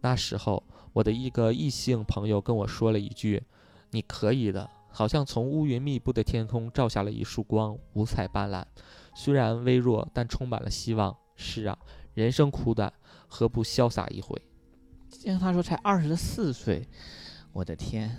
[0.00, 0.62] 那时候，
[0.92, 3.42] 我的一个异性朋友跟我说了一句
[3.90, 8.64] ：“你可以的。”好像从乌云密布的天空照下了一束光，五彩斑斓。
[9.12, 11.16] 虽然微弱，但充满了希望。
[11.34, 11.76] 是啊，
[12.14, 12.92] 人生苦短，
[13.26, 14.40] 何不潇洒一回？
[15.10, 16.86] 听他说才二十四岁，
[17.54, 18.10] 我的天，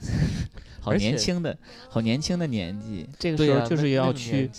[0.79, 1.55] 好年轻的，
[1.89, 4.49] 好年轻的年纪，这个、时候就是要去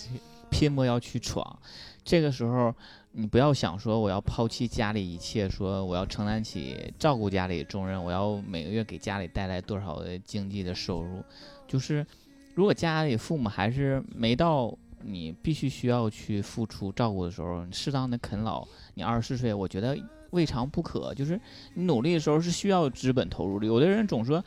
[0.51, 1.59] 拼搏，要去闯。
[2.05, 2.73] 这个时候，
[3.13, 11.23] 你不要想说我要抛弃家里一切，说我要承担起照顾家里重任，我要每个月给家里带来多少的经济的收入。
[11.67, 12.05] 就是
[12.53, 19.97] 如果家里父母还是没到你必须需要去付出照顾的时候，适当的啃老，你二十四岁，我觉得
[20.31, 21.13] 未尝不可。
[21.13, 21.39] 就是
[21.73, 23.65] 你努力的时候是需要资本投入的。
[23.65, 24.37] 有的人总说，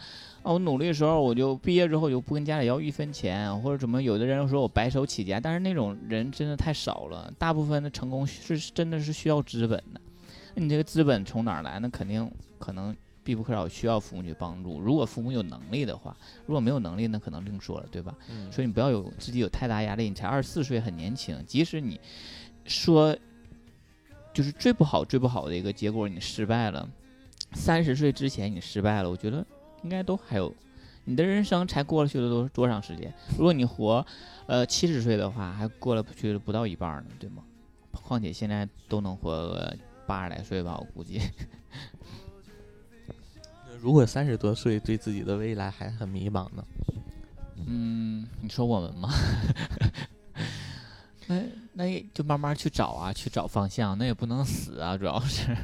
[0.43, 4.03] 啊，我努力的时候我就毕业之后就不跟家里要一分钱，或者怎么。
[4.03, 7.33] 有的人说我白手起家，但是那种人真的太少了。
[7.39, 10.01] 大部分的成功是真的是需要资本的。
[10.55, 11.79] 那你这个资本从哪儿来？
[11.79, 14.81] 那肯定可能必不可少需要父母去帮助。
[14.81, 16.17] 如果父母有能力的话，
[16.47, 18.15] 如果没有能力，那可能另说了，对吧？
[18.31, 20.09] 嗯所以你不要有自己有太大压力。
[20.09, 21.37] 你才二十四岁，很年轻。
[21.47, 22.01] 即使你
[22.65, 23.17] 说
[24.41, 26.89] 就是最不好、最不好的一个结果，你失败了，
[27.53, 29.47] 三十岁之前你失败了，我觉得
[29.83, 30.51] 应该都还有。
[31.05, 33.13] 你的人生才过了去了多多长时间？
[33.37, 34.07] 如果你活，
[34.47, 37.43] 呃，七十岁的话，还过了去了不到一半儿呢，对吗？
[37.93, 39.77] 况且现在都能活个
[40.07, 41.21] 八十来岁吧，我估计。
[43.79, 46.65] 如果三十多岁对自己的未来还很迷茫呢？
[47.67, 49.11] 嗯，你说我们吗？
[51.31, 51.43] 那
[51.75, 53.97] 那也就慢慢去找啊，去找方向。
[53.97, 55.57] 那也不能死啊，主要是。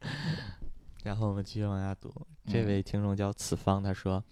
[1.02, 2.12] 然后我们继续往下读，
[2.46, 4.22] 这嗯位听众叫此方，他说，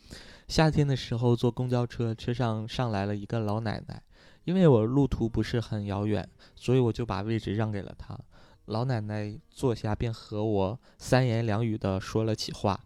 [0.46, 4.02] 夏天的时候坐公交车，车上上来了一个老奶奶，
[4.44, 8.18] 因为我路途不是很遥远，所以我就把位置让给了她。
[8.66, 12.78] 老奶奶坐下便和我三言两语的说了起话，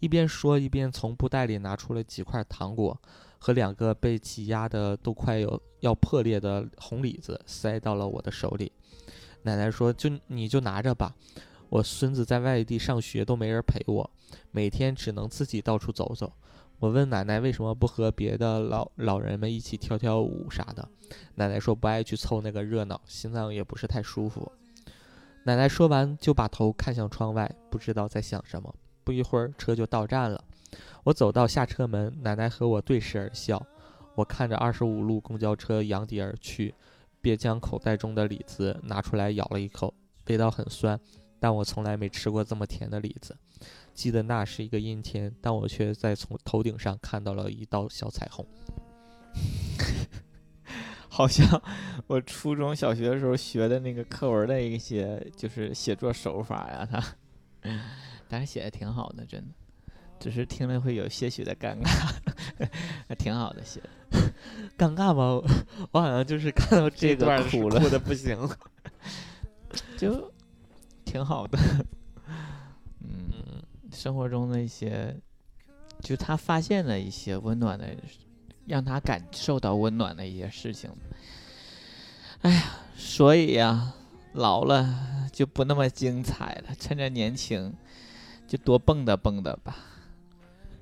[0.00, 3.00] 一边说一边从布袋里拿出了几块糖果
[3.38, 8.70] 和两个被挤压的都快有要破裂的红李子，塞到了我的手里。
[9.42, 11.14] 奶奶说：“就你就拿着吧。”
[11.70, 14.10] 我孙子在外地上学都没人陪我，
[14.50, 16.32] 每天只能自己到处走走。
[16.78, 20.88] 我问奶奶为什么不和别的老老人们一起跳跳舞啥的，
[21.34, 24.50] 奶奶说不爱去凑那个热闹，心脏也不是太舒服。
[25.44, 28.74] 奶奶说完就把头看向窗外，不知道在想什么。
[29.04, 30.42] 不一会儿车就到站了，
[31.04, 33.64] 我走到下车门，奶奶和我对视而笑。
[34.14, 36.74] 我看着二十五路公交车扬笛而去，
[37.20, 39.94] 便将口袋中的李子拿出来咬了一口，
[40.26, 40.98] 味道很酸。
[41.40, 43.36] 但我从来没吃过这么甜的李子。
[43.94, 48.44] 记得那是一个阴天，但我却在从头顶上看到了一道小彩虹。
[51.08, 51.62] 好像
[52.06, 57.02] 我初中小学的时候学的那个课文的一些就是写作手法呀，他，
[58.28, 59.54] 但是写的挺好的，真的，
[60.18, 62.12] 只是听了会有些许的尴尬，
[63.08, 63.88] 还挺好的写的。
[64.76, 65.24] 尴尬吗？
[65.34, 65.44] 我
[65.92, 68.36] 我好像就是看到这个段是哭了哭的不行。
[69.96, 70.32] 就
[71.04, 71.58] 挺好的。
[73.00, 73.62] 嗯，嗯，
[73.92, 75.14] 生活中的一些，
[76.00, 77.86] 就他发现了一些温暖的，
[78.66, 80.90] 让他感受到温暖的一些事情。
[82.42, 82.62] 哎呀，
[82.96, 83.92] 所以呀，
[84.32, 87.74] 老了就不那么精彩了，趁着年轻，
[88.46, 89.76] 就多蹦跶蹦跶吧。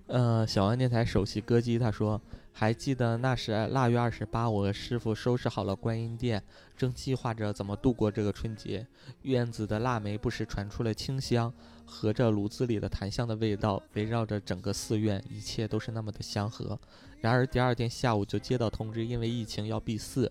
[0.09, 2.20] 呃，小安电台首席歌姬他说，
[2.52, 6.40] 还记得那时腊月二十八，我和师傅收拾好了观音殿，
[6.76, 8.86] 正计划着怎么度过这个春节。
[9.22, 11.52] 院子的腊梅不时传出了清香，
[11.84, 16.78] 和着炉子里的檀香的味道，围绕着整个寺院，一切都是那么的祥和。
[17.20, 20.30] 然而第二天下午就接到通知，因为疫情要闭寺，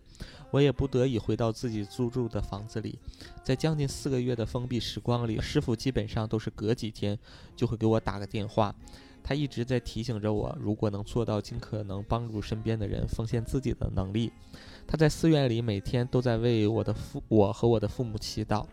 [0.51, 2.97] 我也不得已回到自己租住的房子里。
[3.43, 7.19] 在将近四个月的封闭时光里，师傅基本上都是隔几天
[7.57, 8.73] 就会给我打个电话。
[9.27, 14.31] 他一直在提醒着我，如果能做到尽可能帮助身边的人，奉献自己的能力。
[14.85, 18.63] 他在寺院里每天都在为我的父我和我的父母祈祷。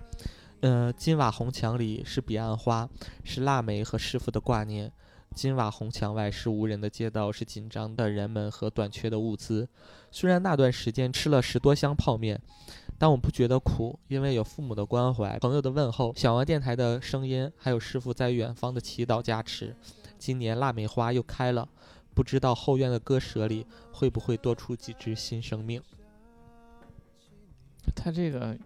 [0.61, 2.87] 呃，金瓦红墙里是彼岸花，
[3.25, 4.93] 是腊梅和师傅的挂念。
[5.35, 9.67] 金瓦红墙外是无人的街道，是紧张的人们和短缺的物资。
[10.11, 12.39] 虽然那段时间吃了十多箱泡面，
[12.99, 19.75] 但我不觉得苦，因为有父母的关怀、朋友的问候、小王电台的声音，还有师傅在远方的祈祷加持。
[20.23, 21.69] 今年腊梅花又开了，
[22.15, 25.83] 不知道后院的鸽舍里会不会多出几只新生命。
[27.97, 28.57] 他这个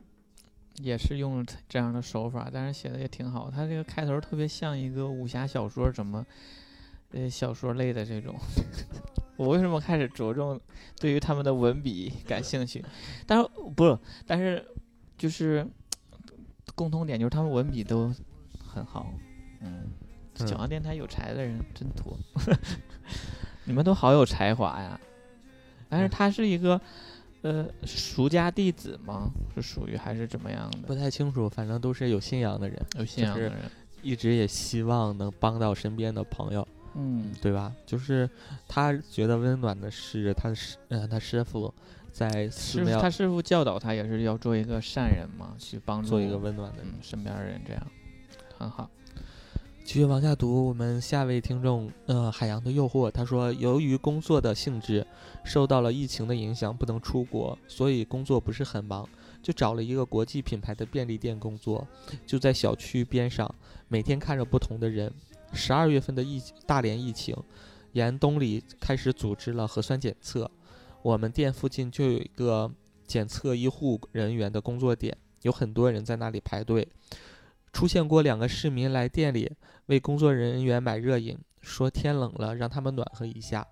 [0.82, 3.50] 也是用这样的手法，但是写的也挺好。
[3.50, 6.26] 他这个开头特别像一个武侠小说，什么
[7.12, 8.34] 呃小说类的这种。
[9.38, 10.60] 我为什么开始着重
[11.00, 12.84] 对于他们的文笔感兴趣？
[13.26, 14.62] 但是不是，但是
[15.16, 15.66] 就是
[16.74, 18.14] 共同点就是他们文笔都
[18.62, 19.10] 很好。
[19.62, 19.90] 嗯
[20.44, 22.16] 九阳电台有才的人真多，
[23.64, 25.00] 你们都好有才华呀。
[25.88, 26.80] 但是他是一个
[27.42, 29.30] 呃俗家弟子吗？
[29.54, 30.94] 是属于还是怎么样的不？
[30.94, 33.52] 太清楚，反正都是有信仰的人，有信仰的人，
[34.02, 37.72] 一直也希望能帮到身边的朋友，嗯，对吧？
[37.86, 38.28] 就是
[38.66, 41.72] 他觉得温暖的是他师，呃，他师傅
[42.10, 46.88] 在寺庙师傅他师傅教导他也是要做一个善人嘛，去帮助做一个温暖的人。
[46.88, 47.86] 嗯身边的人，这样
[48.58, 48.90] 很好。
[49.86, 55.06] 继续往下读，我们下位听众，呃，海洋的诱惑，他说，由于工作的性质
[55.44, 59.08] 受到了疫情的影响，不能出国，所以工作不是很忙，
[59.40, 61.86] 就找了一个国际品牌的便利店工作，
[62.26, 63.48] 就在小区边上，
[63.86, 65.10] 每天看着不同的人。
[65.52, 67.36] 十二月份的疫大连疫情，
[67.92, 70.50] 严冬里开始组织了核酸检测，
[71.00, 72.68] 我们店附近就有一个
[73.06, 76.88] 检测医护人员的工作点，有很多人在那里排队。
[77.72, 79.52] 出现过两个市民来店里
[79.86, 83.66] 为工作人员买热饮，说天冷了让他们暖和一下，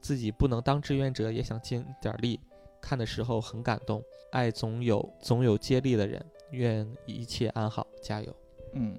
[0.00, 2.40] 自己不能当志愿者也想尽点力。
[2.80, 8.34] 看的时候很感动，爱总有总有接力的人，愿一切安好，加油。
[8.74, 8.96] 嗯，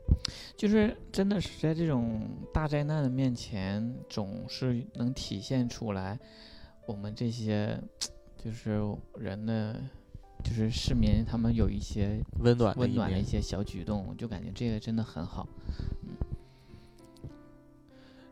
[0.57, 6.19] 就是真的是在这种大灾难的面前，总是能体现出来
[6.85, 7.79] 我们这些
[8.43, 8.81] 就是
[9.17, 9.79] 人的，
[10.43, 15.47] 就是市民他们有一些温暖温暖的一些小举动，就感觉这个真的很好。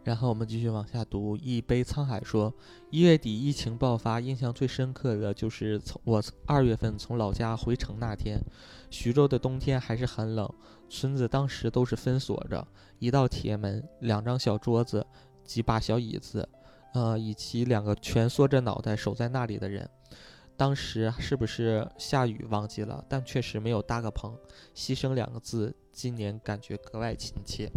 [0.07, 1.35] 然后我们继续往下读。
[1.35, 2.53] 一杯沧海说，
[2.91, 8.39] 一月底疫情爆发，印象最深刻的就是从我二月份从老家回城那天，
[8.89, 10.49] 徐州的冬天还是很冷，
[10.87, 12.65] 村子当时都是分锁着，
[12.99, 15.05] 一道铁门，两张小桌子，
[15.43, 16.47] 几把小椅子，
[16.93, 19.89] 呃，以及两个蜷缩着脑袋守在那里的人。
[20.55, 24.33] 当时是不是下雨忘记了，但确实没有搭个棚。
[24.73, 27.69] 牺牲两个字，今年感觉格外亲切。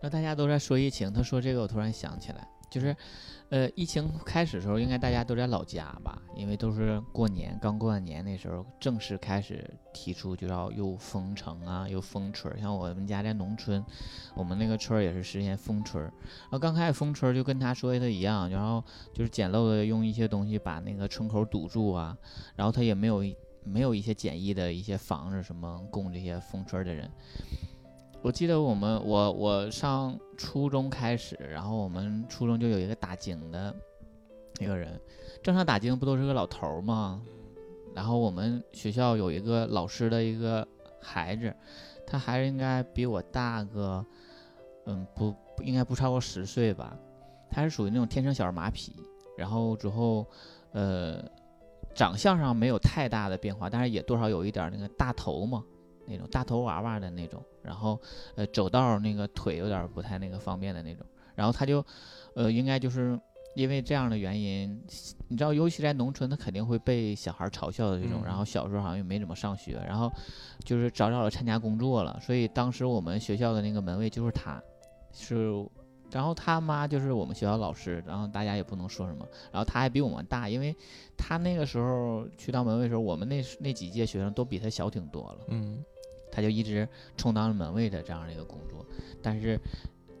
[0.00, 2.94] 那大家都在说疫情，他说这个，我突然想起来，就是，
[3.48, 12.60] 呃，疫情开始的时候，应该大家都在老家吧，因为都是过年，刚过完年那时候，正式开始提出就要又封城啊，又封村。
[12.60, 13.84] 像我们家在农村，
[14.34, 16.04] 我们那个村儿也是实现封村。
[16.04, 18.84] 然后刚开始封村，就跟他说的一样，然后
[19.14, 22.16] 就是简陋的用一些东西把那个村口堵住啊，
[22.54, 23.24] 然后他也没有
[23.64, 27.10] 没有一些简易的一些房子什么供这些封村的人。
[28.26, 33.72] 我记得我们我我上初中开始，然后我们初中就有一个打井的
[34.58, 35.00] 一个人，
[35.44, 37.22] 正常打井不都是个老头儿吗？
[37.94, 40.66] 然后我们学校有一个老师的一个
[41.00, 41.54] 孩子，
[42.04, 44.04] 他还是应该比我大个，
[44.86, 46.98] 嗯，不不应该不超过十岁吧。
[47.48, 48.90] 他是属于那种天生小儿麻痹，
[49.38, 50.26] 然后之后，
[50.72, 51.24] 呃，
[51.94, 55.62] 长相上没有太大的变化，但是也多少有一点那个大头嘛，
[56.08, 58.00] 那种大头娃娃的那种，然后
[58.36, 61.04] 呃走道那个腿有点不太那个方便的那种，
[61.34, 61.84] 然后他就
[62.34, 63.18] 呃应该就是
[63.56, 64.80] 因为这样的原因，
[65.28, 70.10] 你知道，尤其在农村，他肯定会被小孩嘲笑的这种，嗯然后小时候好像也没怎么上学，然后
[70.64, 74.62] 就是早早的参加工作了，所以当时我们学校的那个门卫就是他，
[75.12, 75.66] 是。
[76.12, 79.26] 然后他妈就是我们学校老师，然后大家也不能说什么。
[79.50, 80.74] 然后他还比我们大，因为
[81.16, 85.38] 他那个时候去当门卫的时候，我们那那几届学生都比他小挺多了。
[85.48, 85.84] 嗯，
[86.36, 88.84] 他就一直充当了门卫的这样的一个工作，
[89.22, 89.58] 但是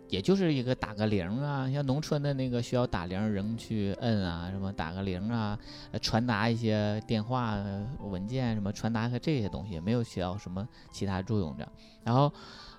[0.08, 5.58] 也就是一个打个铃啊，像农村的那个需要打铃人去摁啊，什么打个铃啊，
[6.00, 7.62] 传达一些电话
[8.00, 11.68] 文件什么传达个这些东西，没有起到什么其他作用的。
[12.02, 12.32] 然后，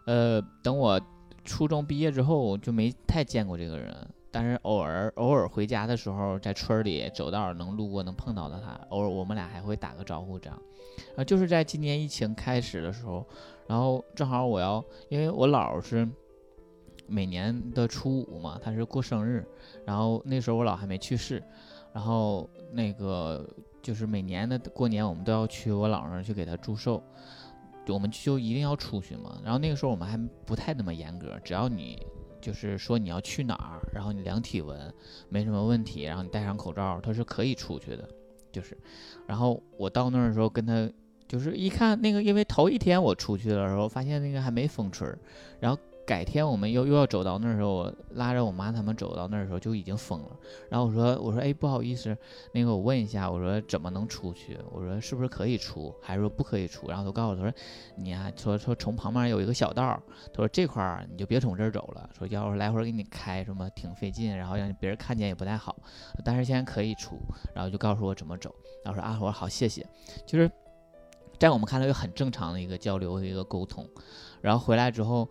[0.06, 1.00] 呃，等我
[1.46, 3.96] 初中毕业之后就没太见过这个人。
[4.32, 10.62] 但是偶尔偶尔回家的时候，在村里走道能路过能碰到的他，偶尔我们俩还会打个招呼这样。
[11.16, 13.26] 啊，就是在今年疫情开始的时候，
[13.68, 16.08] 然后正好我要，因为我姥是
[17.08, 19.46] 每年的初五嘛，她是过生日，
[19.86, 21.42] 然后那时候我姥还没去世，
[21.94, 23.48] 然后那个
[23.82, 27.02] 就是每年的过年我们都要去我姥那儿去给她祝寿，
[27.88, 29.40] 我们就一定要出去嘛。
[29.44, 32.06] 然后那个时候我们还不太那么严格，只要你
[32.48, 34.80] 就是说你要去哪儿，然后你量体温
[35.28, 38.08] 没什么问题，然后你戴上口罩，他是可以出去的，
[38.54, 38.78] 就是。
[39.26, 40.90] 然后我到那儿的时候跟他
[41.28, 45.14] 就是一看那个，因为头一天我出去的时候发现那个还没封村，
[45.60, 45.78] 然后
[46.08, 50.40] 改天我们又又要走到那儿的时候，我拉着我妈他们走到那儿的时候就已经封了。
[50.70, 52.18] 然后我说我说哎不好意思，
[52.54, 54.58] 那个我问一下，我说怎么能出去？
[54.72, 56.88] 我说是不是可以出，还是说不可以出？
[56.88, 57.54] 然后他告诉我他说
[57.98, 60.02] 你呀、说说从旁边有一个小道儿，
[60.32, 65.76] 他说这块儿你就别从这儿走了，说要是来回给你开什么挺费劲，然后让别人看见也不太好。
[66.24, 67.20] 但是现在可以出，
[67.54, 68.56] 然后就告诉我怎么走。
[68.82, 69.86] 然后说啊我说好谢谢，
[70.26, 70.50] 就是
[71.38, 73.86] 在我们看来就很正常的一个交流和一个沟通。
[74.40, 75.28] 然后回来之后。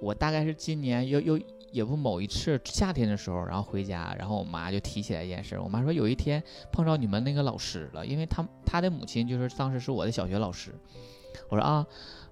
[0.00, 1.40] 我大概是今年又又
[1.72, 5.58] 也不某一次夏天的时候，然后回家，然后我妈就提起来一件事。
[5.58, 6.42] 我妈说有一天
[6.72, 10.72] 碰着你们那个老师了，因为他他的母亲就是当时是我的小学老师。
[11.48, 11.86] 我说啊，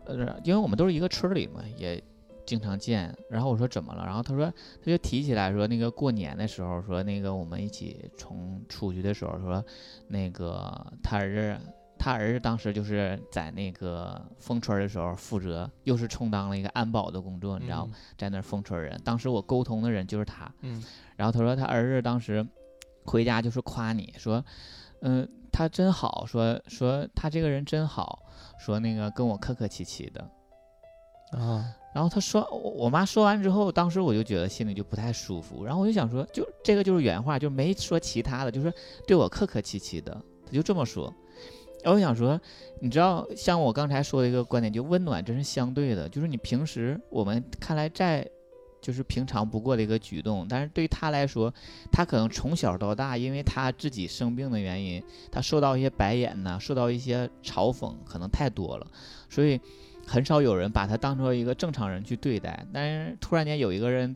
[0.07, 2.03] 呃，因为我们都是一个村里嘛，也
[2.47, 3.15] 经常见。
[3.29, 4.05] 然后我说怎么了？
[4.05, 9.63] 然后她说她就提起来说那个过年的时候，说那个我们一起从出去的时候，说
[10.09, 11.59] 那个他儿子。
[12.05, 17.89] 他儿子当时就是在那个封村的时候，负责又是充当了一个安保的工作，你知道，
[18.19, 19.01] 在那儿封村人。
[19.03, 20.85] 当时我沟通的人就是他，嗯，
[21.17, 22.47] 然后他说他儿子当时
[23.07, 24.45] 回家就是夸你说，
[25.01, 28.19] 嗯、他真好，说说他这个人真好，
[28.59, 30.21] 说那个跟我客客气气的。
[31.39, 38.71] 啊，然后他说，我我妈说完之后，当时我就觉得心里就不太舒服，然后我就想说，就这个就是原话，就没说其他的，就是
[39.07, 40.13] 对我客客气气的，
[40.45, 41.11] 他就这么说。
[41.93, 42.41] 我想说，
[42.81, 48.29] 你知道，像我刚才说的一个观点，就温暖真是相对的，就是你平时我们看来再
[48.81, 51.53] 就是平常不过的一个举动，但是对于他来说，
[51.91, 58.87] 他可能从小到大，因为他自己生病的原因，他受到一些白眼呐、受到一些嘲讽，可能太多了，
[59.31, 59.59] 所以
[60.07, 62.67] 很少有人把他当做一个正常人去对待。
[62.73, 64.15] 但是突然间有一个人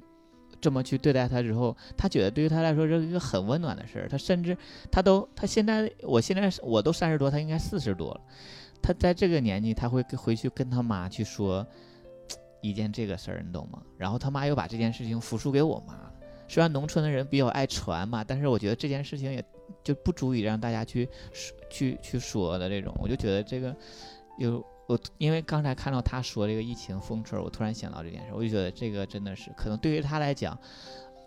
[0.61, 4.09] 这么去对待他之后，他觉得对于他来说这是一个很温暖的事儿。
[4.09, 4.57] 他甚至
[4.91, 8.21] 他都他现在我现在我都三十多，他应该四十多了。
[8.81, 11.67] 他在这个年纪，他会回去跟他妈去说
[12.61, 13.83] 一件这个事儿，你懂吗？
[13.97, 16.11] 然后他妈又把这件事情复述给我妈。
[16.47, 19.45] 虽然农村的人比较爱传嘛，但是我觉得这件事情也
[19.85, 22.95] 就不足以让大家去说去去说的这种。
[22.99, 23.77] 我就觉得这个
[24.39, 30.59] 有我，因为刚才看到他说这个疫情封村，我突然想到这件事，我就觉得这个真的是可能对于他来讲，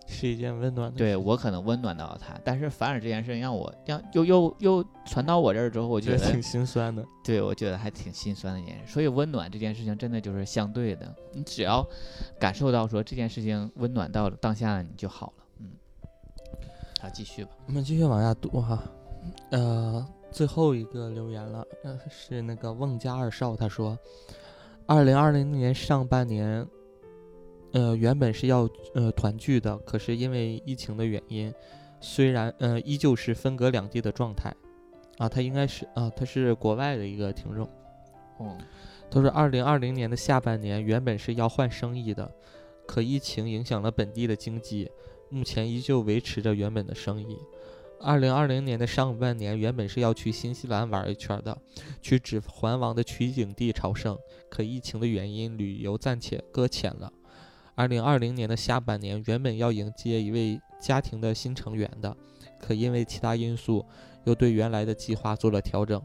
[0.08, 1.04] 是一件温暖的事。
[1.04, 7.06] 对我可能温暖到了他，但是反而这件事情让我让又又又传到我这儿之后，我觉得觉得挺心酸的。
[7.24, 8.92] 对我觉得还挺心酸的一件事。
[8.92, 11.86] 所以温暖这件事情真的就是相对的，你只要
[12.40, 15.44] 感受到说这件事情温暖到了当下，你就好了。
[15.60, 15.72] 嗯，
[17.00, 17.52] 好，继续吧。
[17.68, 18.84] 我们继续往下读哈，
[19.52, 23.98] 呃，最后一个留言了，呃，是那个孟家二少，他说，
[24.86, 26.66] 二零二零年上半年，
[27.74, 31.54] 呃，原本是要呃团聚的，可是因为疫情的原因，
[32.00, 34.56] 虽然呃依旧是分隔两地的状态，
[35.18, 37.70] 啊，他应该是啊，他是国外的一个听众，
[38.40, 38.58] 嗯，
[39.10, 42.32] 他说，二零二零年的下半年原本是要换生意的，
[42.88, 44.90] 可疫情影响了本地的经济，
[45.30, 47.38] 目前依旧维持着原本的生意。
[48.04, 51.56] 二零二零年的上半年原本是要去新西兰玩一圈的，
[52.02, 54.18] 去指环王的取景地朝圣，
[54.50, 57.14] 可疫情的原因，旅游暂且搁浅了。
[57.76, 62.16] 二零二零年的下半年原本要迎接一位家庭的新成员的，
[62.60, 63.86] 可因为其他因素，
[64.24, 66.02] 又对原来的计划做了调整。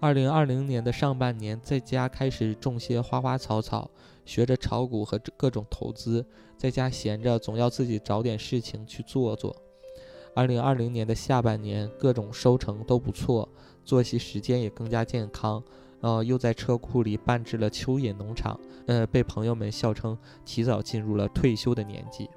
[0.00, 3.90] 二零二零年的上半年，在家开始种些花花草草，
[4.26, 6.26] 学着炒股和各种投资，
[6.58, 9.63] 在家闲着总要自己找点事情去做做。
[10.34, 13.48] 二零二零年的下半年，各种收成都不错，
[13.84, 15.62] 作息时间也更加健康。
[16.00, 22.28] 呃，又在车库里办置了蚯蚓农场，呃，被朋友们笑称提早进入了退休的年纪。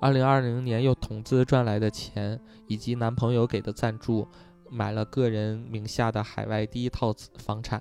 [0.00, 4.26] 二零二零年又投资赚来的钱，以及男朋友给的赞助，
[4.68, 7.80] 买了个人名下的海外第一套房产。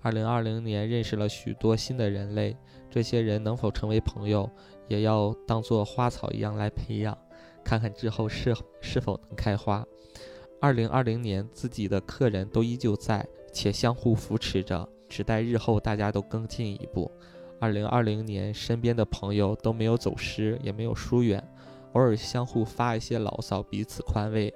[0.00, 2.56] 二零二零年认识了许多新的人类，
[2.88, 4.48] 这些人能否成为朋友，
[4.86, 7.18] 也要当做花草一样来培养，
[7.68, 9.86] 看看之后是是否能开花。
[10.58, 17.10] 二零二零年自己的客人都依旧在，且相互扶持着，只待日后大家都更进一步。
[17.60, 21.46] 二零二零年身边的朋友都没有走失，也没有疏远，
[21.92, 24.50] 偶尔相互发一些牢骚，彼此宽慰。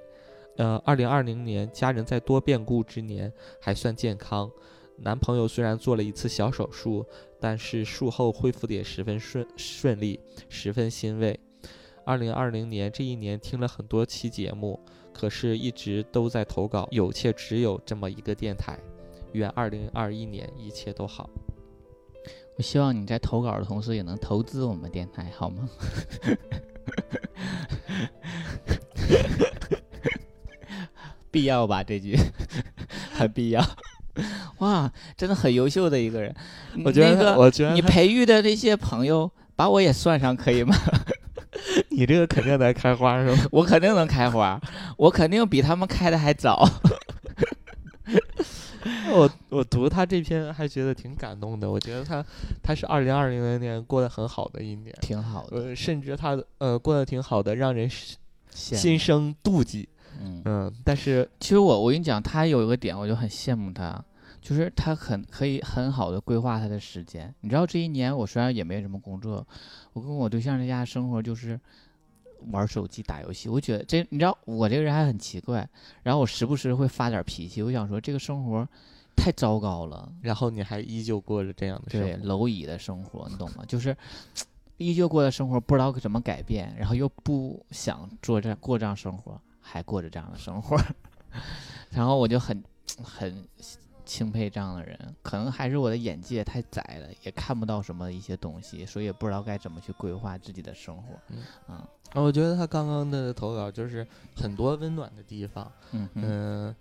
[0.57, 4.49] 呃，二零二零年家人在多变故之年还算健康。
[4.97, 7.05] 男朋友虽然做了一次小手术，
[7.39, 11.39] 但是术后恢复的也十分顺顺利，十分欣慰。
[12.05, 14.79] 二零二零年这一年听了很多期节目，
[15.13, 18.77] 可是一直都在投稿，有且只有这么一个电台。
[19.31, 21.29] 愿二零二一年一切都好。
[22.55, 25.67] 我希望你在投稿的同时也能投资我们电台，好吗？
[31.31, 31.83] 必要吧？
[31.83, 32.15] 这句
[33.13, 33.65] 很必要。
[34.59, 36.35] 哇，真的很优秀的一个人。
[36.85, 40.75] 我觉得我觉得你培育的这些朋友，把我也算上可以吗？
[41.89, 43.47] 你这个肯定能开花是吧？
[43.51, 44.59] 我肯定能开花，
[44.97, 46.67] 我肯定比他们开的还早。
[49.13, 51.69] 我我读他这篇还觉得挺感动的。
[51.69, 52.23] 我觉得他
[52.61, 58.17] 他是二零二零年过得很好的一年，挺好的，呃，甚至他呃过得挺好的，让人心
[58.77, 59.87] 心生妒忌。
[60.21, 64.03] 嗯，嗯，但是其实我我跟你讲，他有一个点，我就很羡慕他，
[64.41, 67.33] 就是他很可以很好的规划他的时间。
[67.41, 69.45] 你知道这一年我虽然也没什么工作，
[69.93, 71.59] 我跟我对象在家生活就是
[72.51, 73.47] 玩手机打游戏。
[73.47, 75.67] 我觉得这你知道我这个人还很奇怪，
[76.01, 77.61] 然后我时不时会发点脾气。
[77.61, 78.67] 我想说这个生活
[79.15, 83.63] 太糟糕了，然后你还依旧过着这样的生对，蝼蚁的生活，你懂吗？
[83.67, 83.95] 就是
[84.77, 90.75] 依旧过的生活，不知道怎么改变，然后又不想做这过这样生活，还过着这样的生活，
[91.91, 92.61] 然后我就很
[93.01, 93.47] 很
[94.05, 94.97] 钦佩这样的人。
[95.21, 101.13] 可能还是我的眼界太窄了，也看不到什么一些东西，所以也不知道该怎么去规划自己的生活。
[101.29, 101.37] 嗯
[101.69, 106.75] 嗯啊我觉得他刚刚的投稿就是很多温暖的地方，嗯嗯嗯、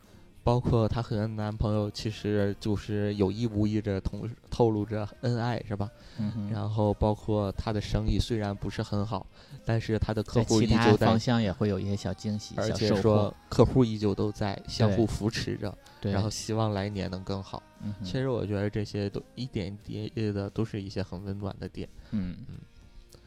[0.45, 5.88] 包括她和男朋友其实就是有意无意的同透露着恩爱，是吧？
[6.18, 9.26] 嗯，然后包括她的生意虽然不是很好，
[9.64, 13.34] 但是她的客户依旧在方，向也会有一些小惊喜、而且说。
[13.49, 17.62] 客户依旧都在相互扶持着，对，然后希望来年能更好。
[17.84, 21.86] 嗯其实我觉得这些都一点一滴的都是一些很温暖的点。
[22.12, 22.57] 嗯嗯，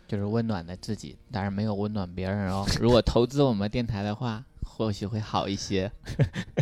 [0.07, 2.65] 就是温暖的自己，当然没有温暖别人哦。
[2.81, 4.43] 如果投资我们电台的话，
[4.75, 5.89] 或许会好一些。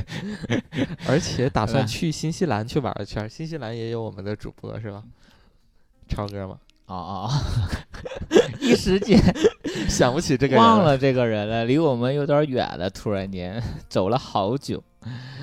[1.09, 5.03] 而且打算去新西兰去玩一圈，新西兰也有我们的主播是吧？
[6.07, 6.59] 超哥吗？
[6.85, 7.31] 哦哦，哦，
[8.61, 9.19] 一时间
[9.89, 12.89] 想不起这个人忘了这个人了，离我们有点远了。
[12.89, 14.83] 突然间走了好久，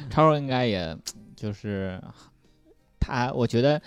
[0.09, 0.97] 超哥应该也
[1.35, 2.01] 就是
[3.01, 3.73] 他，我觉得。
[3.75, 3.83] 呃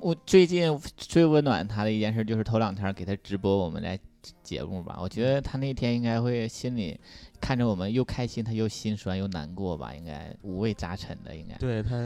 [0.00, 3.98] 我最近最温暖他的一件事，就是头两天给他直播我们的
[4.42, 4.98] 节目吧。
[5.00, 6.98] 我觉得他那天应该会心里
[7.40, 11.54] 看着我们又开心，他又心酸又难过吧，应该五味杂陈的，应该。
[11.56, 11.96] 对他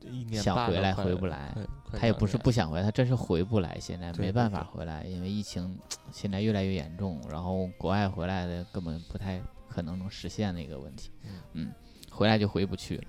[0.00, 1.54] 一年想回来回不来
[1.92, 5.78] 他也不是不想回来，他真是回不来，现在没办法回来，因为疫情
[6.12, 11.10] 现在越来越严重，然后国外回来的根本不太可能能实现那个问题，
[11.54, 11.72] 嗯，
[12.10, 13.04] 回来就回不去了。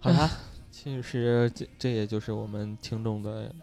[0.00, 0.28] 好啦，
[0.72, 3.54] 其实这这也就是我们听众的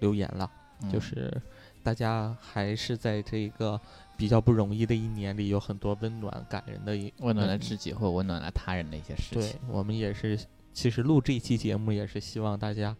[0.00, 0.50] 留言了，
[0.92, 1.42] 就嗯是
[1.82, 3.80] 大家还是在这个
[4.16, 9.60] 比较不容易的一年里，有很多温暖感人的一温暖了嗯自己或温暖了他人的一些事对情。
[9.68, 10.38] 我们也是，
[10.72, 12.96] 其实录这一期节目也是希望大家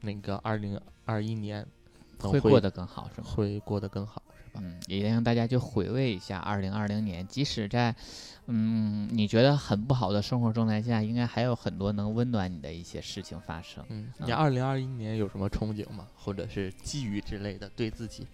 [0.00, 1.66] 那个二零二一年
[2.20, 3.26] 能会过得更好，是吗？
[3.34, 4.60] 会过得更好，是吧？
[4.62, 7.94] 嗯，也让大家去回味一下二零二零年，即使在，
[8.46, 13.84] 嗯，你觉得很不好的生活状态下，应该还有很多能温暖你的一些事情发生。
[13.88, 16.06] 嗯，你嗯二零二一年有什么憧憬吗？
[16.14, 18.26] 或者是寄予之类的，对自己？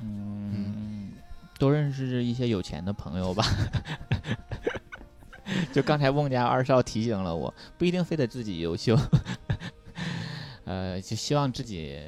[0.00, 1.12] 嗯，
[1.58, 3.44] 多认识一些有钱的朋友吧。
[5.72, 8.98] 就刚才孟家二少提醒了我，不一定非得自己优秀，
[10.64, 12.00] 呃，就希望自己，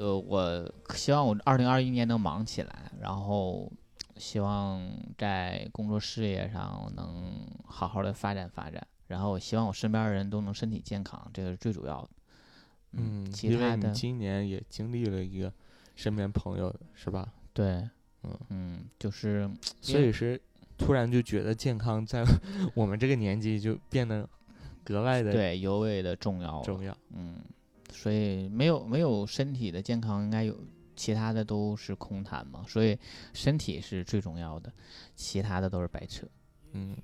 [0.00, 3.70] 呃，我希望我二零二一年能忙起来，然后
[4.16, 4.80] 希望
[5.18, 12.08] 在工作事业上能好好的发展发展，然后我希望我身边的人都能身体健康，这个是最主要的。
[12.92, 15.52] 嗯，其因为你他的今年也经历了一个
[15.96, 17.30] 身边朋友，是吧？
[17.52, 17.86] 对，
[18.22, 19.50] 嗯嗯，就是
[19.82, 20.40] 所以是
[20.78, 22.24] 突然就觉得健康在
[22.74, 24.26] 我们这个年纪就变得
[24.82, 26.96] 格外的对尤为的重要重要。
[27.10, 27.36] 嗯，
[27.92, 30.56] 所以没有没有身体的健康，应该有
[30.96, 32.64] 其他的都是空谈嘛。
[32.66, 32.98] 所以
[33.32, 34.72] 身体是最重要的，
[35.14, 36.26] 其他的都是白扯。
[36.72, 36.96] 嗯，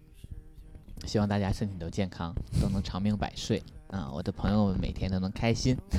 [1.05, 4.11] 希望大家身体都健康，都能长命百岁啊！
[4.13, 5.77] 我的朋友们每天都能开心。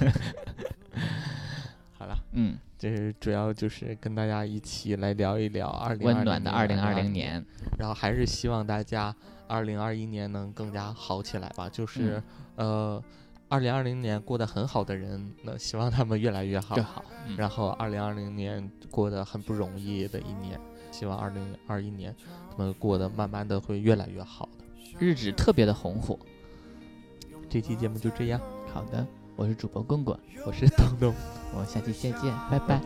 [1.97, 7.45] 好了，嗯，这是主要就是跟大家一起来聊一聊二零温暖的二零二零年，年，
[7.79, 9.15] 然后还是希望大家
[9.47, 11.67] 二零二一年能更加好起来吧。
[11.67, 12.21] 就是、
[12.55, 13.03] 呃，
[13.49, 16.83] 二零二零年过得很好的人，那希望他们越来越好就。
[16.83, 17.03] 好。
[17.27, 20.59] 嗯，然后二零二零年过得很不容易的一年，
[20.91, 22.15] 希望二零二一年
[22.51, 24.65] 他们过得慢慢的会越来越好的。
[24.99, 26.17] 日子特别的红火。
[27.49, 28.41] 这期节目就这样，
[28.73, 31.13] 好的，我是主播棍棍，我是东东，
[31.53, 32.77] 我们下期再见，拜拜